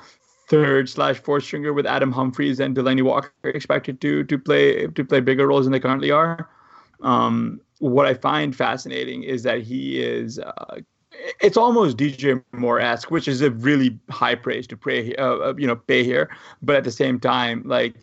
[0.48, 5.04] third slash fourth stringer with Adam Humphries and Delanie Walker expected to to play to
[5.04, 6.50] play bigger roles than they currently are.
[7.02, 10.39] Um, what I find fascinating is that he is.
[10.39, 10.80] Uh,
[11.41, 15.54] it's almost DJ Moore esque, which is a really high praise to pray, uh, uh,
[15.58, 16.30] you know, pay here.
[16.62, 17.95] But at the same time, like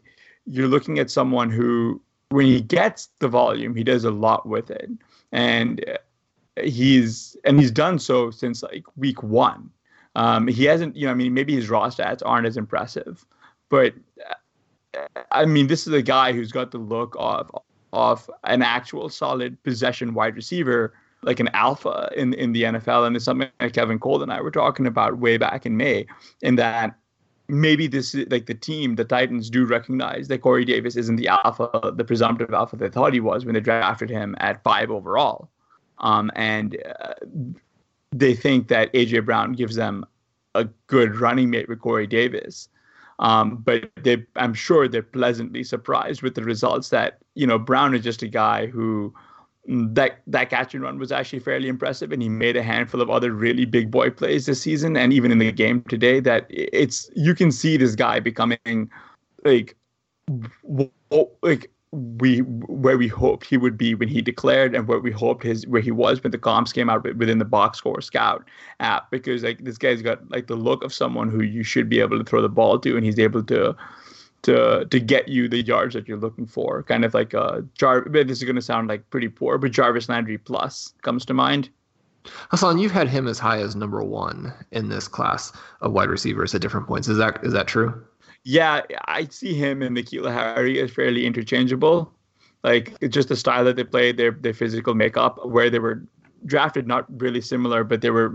[0.47, 4.71] you're looking at someone who, when he gets the volume, he does a lot with
[4.71, 4.91] it,
[5.33, 5.85] and
[6.63, 9.71] he's and he's done so since like week one.
[10.15, 13.25] Um, he hasn't, you know, I mean, maybe his raw stats aren't as impressive,
[13.69, 13.93] but
[15.31, 17.51] I mean, this is a guy who's got the look of
[17.97, 20.93] of an actual solid possession wide receiver,
[21.23, 23.07] like an alpha in, in the NFL.
[23.07, 26.07] And it's something that Kevin Cole and I were talking about way back in May,
[26.43, 26.95] in that
[27.49, 31.93] maybe this like the team, the Titans do recognize that Corey Davis isn't the alpha,
[31.95, 35.49] the presumptive alpha they thought he was when they drafted him at five overall.
[35.99, 37.15] Um, and uh,
[38.13, 40.05] they think that AJ Brown gives them
[40.55, 42.69] a good running mate with Corey Davis.
[43.19, 46.91] Um, but they, I'm sure they're pleasantly surprised with the results.
[46.91, 49.15] That you know, Brown is just a guy who
[49.69, 53.01] mm, that that catch and run was actually fairly impressive, and he made a handful
[53.01, 56.19] of other really big boy plays this season, and even in the game today.
[56.19, 58.91] That it's you can see this guy becoming
[59.45, 59.77] like
[61.43, 65.45] like we where we hoped he would be when he declared and where we hoped
[65.45, 68.45] his where he was when the comps came out within the box score scout
[68.81, 72.01] app because like this guy's got like the look of someone who you should be
[72.01, 73.75] able to throw the ball to and he's able to
[74.47, 78.07] to to get you the yards that you're looking for kind of like a jar
[78.09, 81.69] this is going to sound like pretty poor but jarvis landry plus comes to mind
[82.51, 86.53] Hassan, you've had him as high as number one in this class of wide receivers
[86.57, 87.07] at different points.
[87.07, 88.05] Is that is that true?
[88.43, 92.13] Yeah, I see him and N'Keal Harry as fairly interchangeable.
[92.65, 96.03] Like it's just the style that they played, their their physical makeup, where they were
[96.47, 98.35] drafted not really similar, but they were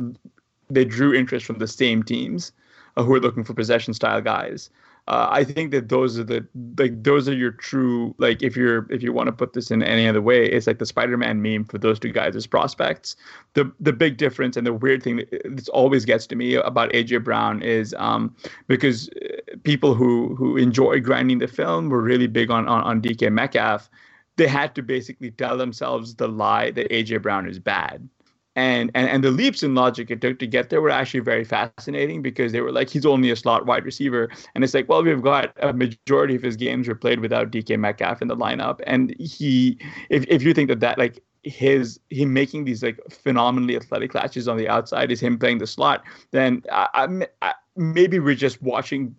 [0.70, 2.54] they drew interest from the same teams
[2.96, 4.70] uh, who were looking for possession style guys
[5.12, 6.48] uh, I think that those are the
[6.78, 9.84] like those are your true like if you're if you want to put this in
[9.84, 13.18] any other way, it's like the Spider-Man meme for those two guys as prospects.
[13.54, 17.26] The the big difference and the weird thing that always gets to me about AJ
[17.26, 18.34] Brown is um,
[18.68, 23.02] because uh, people who who enjoy grinding the film were really big on on, on
[23.02, 23.90] DK Metcalf.
[24.38, 28.08] They had to basically tell themselves the lie that AJ Brown is bad
[28.56, 31.46] and, and and the leaps in logic it took to get there were actually very
[31.46, 34.30] fascinating because they were like he's only a slot wide receiver.
[34.54, 37.80] And it's like well we've got a majority of his games were played without DK
[37.80, 38.82] Metcalf in the lineup.
[38.86, 39.78] And he
[40.10, 44.48] if if you think that that like his him making these like phenomenally athletic catches
[44.48, 49.16] on the outside is him playing the slot then I, I, maybe we're just watching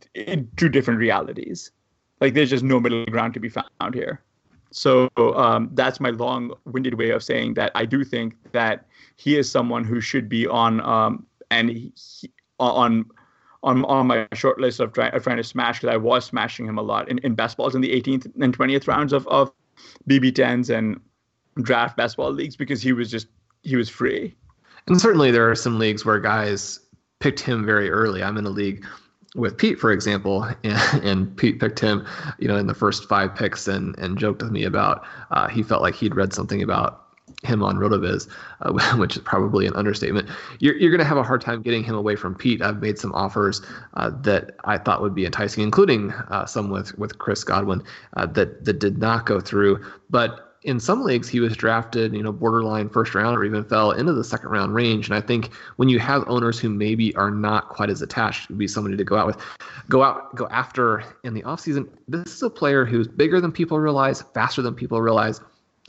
[0.57, 1.73] two different realities.
[2.21, 4.23] Like there's just no middle ground to be found here
[4.73, 9.51] so um, that's my long-winded way of saying that I do think that he is
[9.51, 11.93] someone who should be on um, and he,
[12.59, 13.05] on
[13.63, 16.67] on on my short list of, try, of trying to smash because I was smashing
[16.67, 19.53] him a lot in, in best balls in the 18th and 20th rounds of, of
[20.09, 21.01] BB10s and
[21.63, 23.29] draft best ball leagues because he was just
[23.63, 24.35] he was free.
[24.89, 26.81] And certainly there are some leagues where guys
[27.21, 28.23] picked him very early.
[28.23, 28.85] I'm in a league
[29.35, 32.07] with Pete, for example, and, and, Pete picked him,
[32.39, 35.63] you know, in the first five picks and and joked with me about uh, he
[35.63, 37.03] felt like he'd read something about
[37.43, 38.29] him on Rotoviz,
[38.61, 40.29] uh, which is probably an understatement.
[40.59, 42.63] You're, you're going to have a hard time getting him away from Pete.
[42.63, 43.63] I've made some offers
[43.95, 47.83] uh, that I thought would be enticing, including uh, some with with Chris Godwin
[48.17, 49.85] uh, that that did not go through.
[50.11, 53.91] But in some leagues, he was drafted, you know, borderline first round or even fell
[53.91, 55.09] into the second round range.
[55.09, 58.59] And I think when you have owners who maybe are not quite as attached, would
[58.59, 59.39] be somebody to go out with,
[59.89, 61.89] go out, go after in the offseason.
[62.07, 65.41] This is a player who's bigger than people realize, faster than people realize,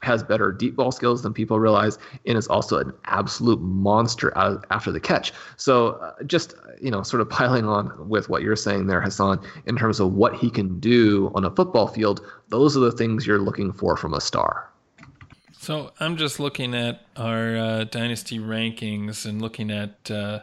[0.04, 4.32] has better deep ball skills than people realize, and is also an absolute monster
[4.70, 5.34] after the catch.
[5.58, 9.40] So, uh, just you know, sort of piling on with what you're saying there, Hassan,
[9.66, 13.26] in terms of what he can do on a football field, those are the things
[13.26, 14.70] you're looking for from a star.
[15.58, 20.42] So I'm just looking at our uh, dynasty rankings and looking at uh,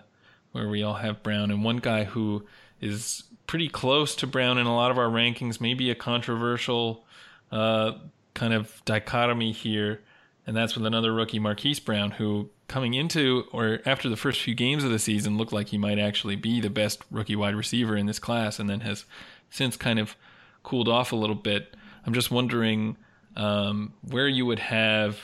[0.52, 2.46] where we all have Brown, and one guy who
[2.80, 7.04] is pretty close to Brown in a lot of our rankings, maybe a controversial
[7.52, 7.92] uh,
[8.34, 10.00] kind of dichotomy here,
[10.46, 14.54] and that's with another rookie, Marquise Brown, who coming into or after the first few
[14.54, 17.96] games of the season looked like he might actually be the best rookie wide receiver
[17.96, 19.04] in this class, and then has
[19.50, 20.16] since kind of
[20.62, 21.76] cooled off a little bit.
[22.06, 22.96] I'm just wondering
[23.36, 25.18] um, where you would have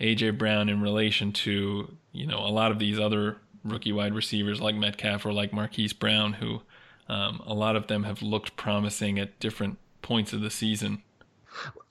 [0.00, 4.60] AJ Brown in relation to you know a lot of these other rookie wide receivers
[4.60, 6.62] like Metcalf or like Marquise Brown, who
[7.08, 11.02] um, a lot of them have looked promising at different points of the season.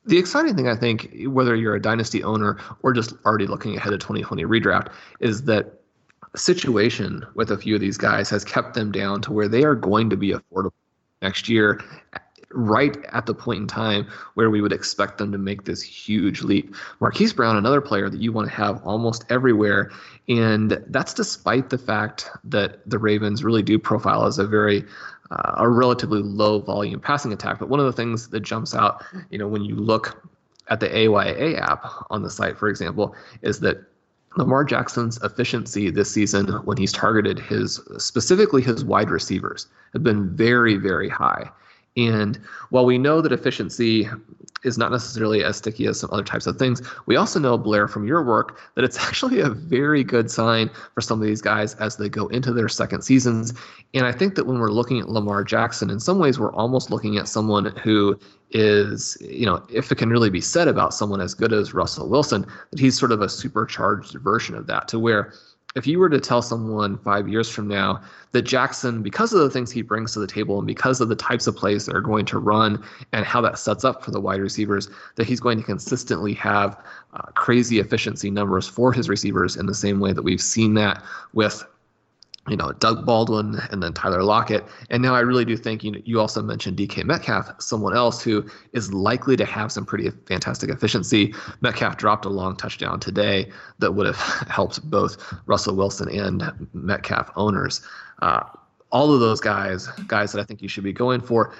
[0.06, 3.94] The exciting thing, I think, whether you're a dynasty owner or just already looking ahead
[3.94, 5.82] of 2020 redraft, is that
[6.36, 9.76] situation with a few of these guys has kept them down to where they are
[9.76, 10.72] going to be affordable
[11.22, 11.84] next year
[12.54, 16.42] right at the point in time where we would expect them to make this huge
[16.42, 16.76] leap.
[17.00, 19.92] Marquise Brown, another player that you want to have almost everywhere.
[20.28, 24.86] And that's despite the fact that the Ravens really do profile as a very
[25.32, 27.60] uh, a relatively low volume passing attack.
[27.60, 30.28] But one of the things that jumps out, you know, when you look
[30.70, 33.78] at the AYA app on the site, for example, is that
[34.38, 40.36] Lamar Jackson's efficiency this season when he's targeted his specifically his wide receivers have been
[40.36, 41.50] very, very high.
[41.98, 42.40] And
[42.70, 44.10] while we know that efficiency
[44.64, 47.88] is not necessarily as sticky as some other types of things, we also know, Blair,
[47.88, 51.76] from your work, that it's actually a very good sign for some of these guys
[51.76, 53.54] as they go into their second seasons.
[53.94, 56.92] And I think that when we're looking at Lamar Jackson, in some ways, we're almost
[56.92, 58.18] looking at someone who
[58.52, 62.08] is, you know, if it can really be said about someone as good as Russell
[62.08, 65.34] Wilson, that he's sort of a supercharged version of that, to where
[65.76, 69.50] if you were to tell someone five years from now that Jackson, because of the
[69.50, 72.02] things he brings to the table and because of the types of plays that are
[72.02, 72.84] going to run
[73.14, 76.78] and how that sets up for the wide receivers, that he's going to consistently have
[77.14, 81.02] uh, crazy efficiency numbers for his receivers in the same way that we've seen that
[81.34, 81.66] with
[82.48, 84.66] you know, Doug Baldwin and then Tyler Lockett.
[84.90, 88.22] And now I really do think you know, you also mentioned DK Metcalf, someone else
[88.24, 91.36] who is likely to have some pretty fantastic efficiency.
[91.62, 94.18] Metcalf dropped a long touchdown today that would have
[94.50, 97.82] helped both Russell Wilson and Metcalf owners.
[98.22, 98.44] Uh,
[98.92, 101.54] all of those guys, guys that I think you should be going for.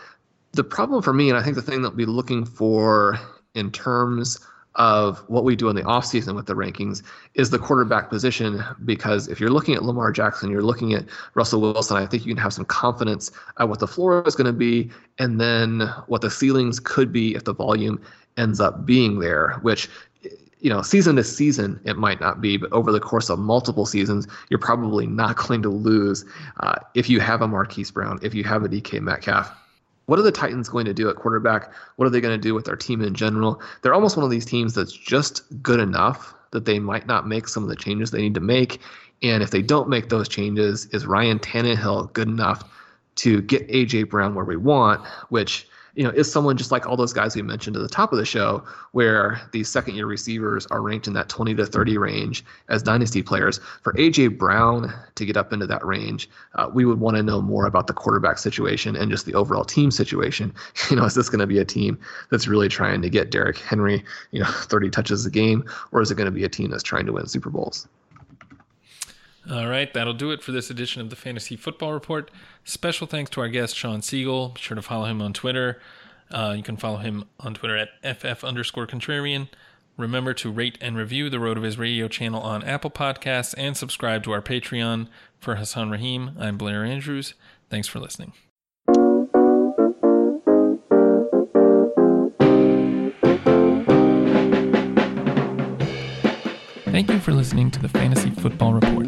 [0.54, 3.18] The problem for me, and I think the thing that we'll be looking for
[3.54, 4.40] in terms
[4.76, 7.04] of what we do in the offseason with the rankings
[7.34, 11.62] is the quarterback position because if you're looking at Lamar Jackson, you're looking at Russell
[11.62, 14.54] Wilson, I think you can have some confidence at what the floor is going to
[14.54, 14.90] be
[15.20, 18.02] and then what the ceilings could be if the volume
[18.38, 19.90] ends up being there, which
[20.62, 23.86] you know, season to season, it might not be, but over the course of multiple
[23.86, 26.24] seasons, you're probably not going to lose
[26.60, 29.52] uh, if you have a Marquise Brown, if you have a DK Metcalf
[30.12, 31.72] what are the Titans going to do at quarterback?
[31.96, 33.62] What are they going to do with their team in general?
[33.82, 37.48] They're almost one of these teams that's just good enough that they might not make
[37.48, 38.82] some of the changes they need to make.
[39.24, 42.62] And if they don't make those changes, is Ryan Tannehill good enough
[43.16, 45.00] to get AJ Brown where we want?
[45.30, 45.66] Which
[45.96, 48.20] you know, is someone just like all those guys we mentioned at the top of
[48.20, 52.46] the show, where these second year receivers are ranked in that 20 to 30 range
[52.70, 53.60] as dynasty players.
[53.82, 57.42] For AJ Brown to get up into that range, uh, we would want to know
[57.42, 60.54] more about the quarterback situation and just the overall team situation.
[60.90, 61.98] You know, is this going to be a team
[62.32, 65.64] that's really trying to get Derrick Henry, you know, 30 touches a game,
[65.94, 67.88] or is it going to be a team that's trying to win Super Bowls?
[69.50, 72.30] All right, that'll do it for this edition of the Fantasy Football Report.
[72.64, 74.54] Special thanks to our guest, Shawn Siegele.
[74.54, 75.82] Be sure to follow him on Twitter.
[76.30, 79.48] Uh, you can follow him on Twitter at FF underscore contrarian.
[79.98, 84.32] Remember to rate and review the RotoViz radio channel on Apple Podcasts and subscribe to
[84.32, 85.08] our Patreon.
[85.40, 87.34] For Hassan Rahim, I'm Blair Andrews.
[87.70, 88.34] Thanks for listening.
[97.02, 99.08] Thank you for listening to the Fantasy Football Report.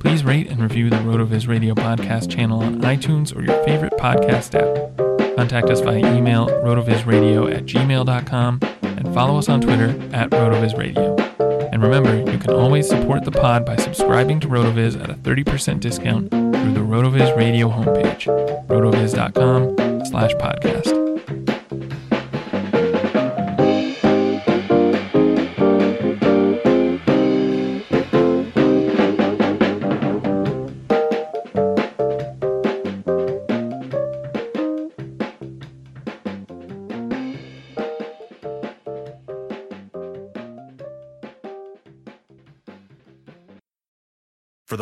[0.00, 4.56] Please rate and review the RotoViz Radio podcast channel on iTunes or your favorite podcast
[4.56, 5.36] app.
[5.36, 11.70] Contact us via email rotovizradio at gmail.com and follow us on Twitter at rotovizradio.
[11.72, 15.78] And remember, you can always support the pod by subscribing to RotoViz at a 30%
[15.78, 18.24] discount through the RotoViz Radio homepage,
[18.66, 20.97] rotoviz.com slash podcast.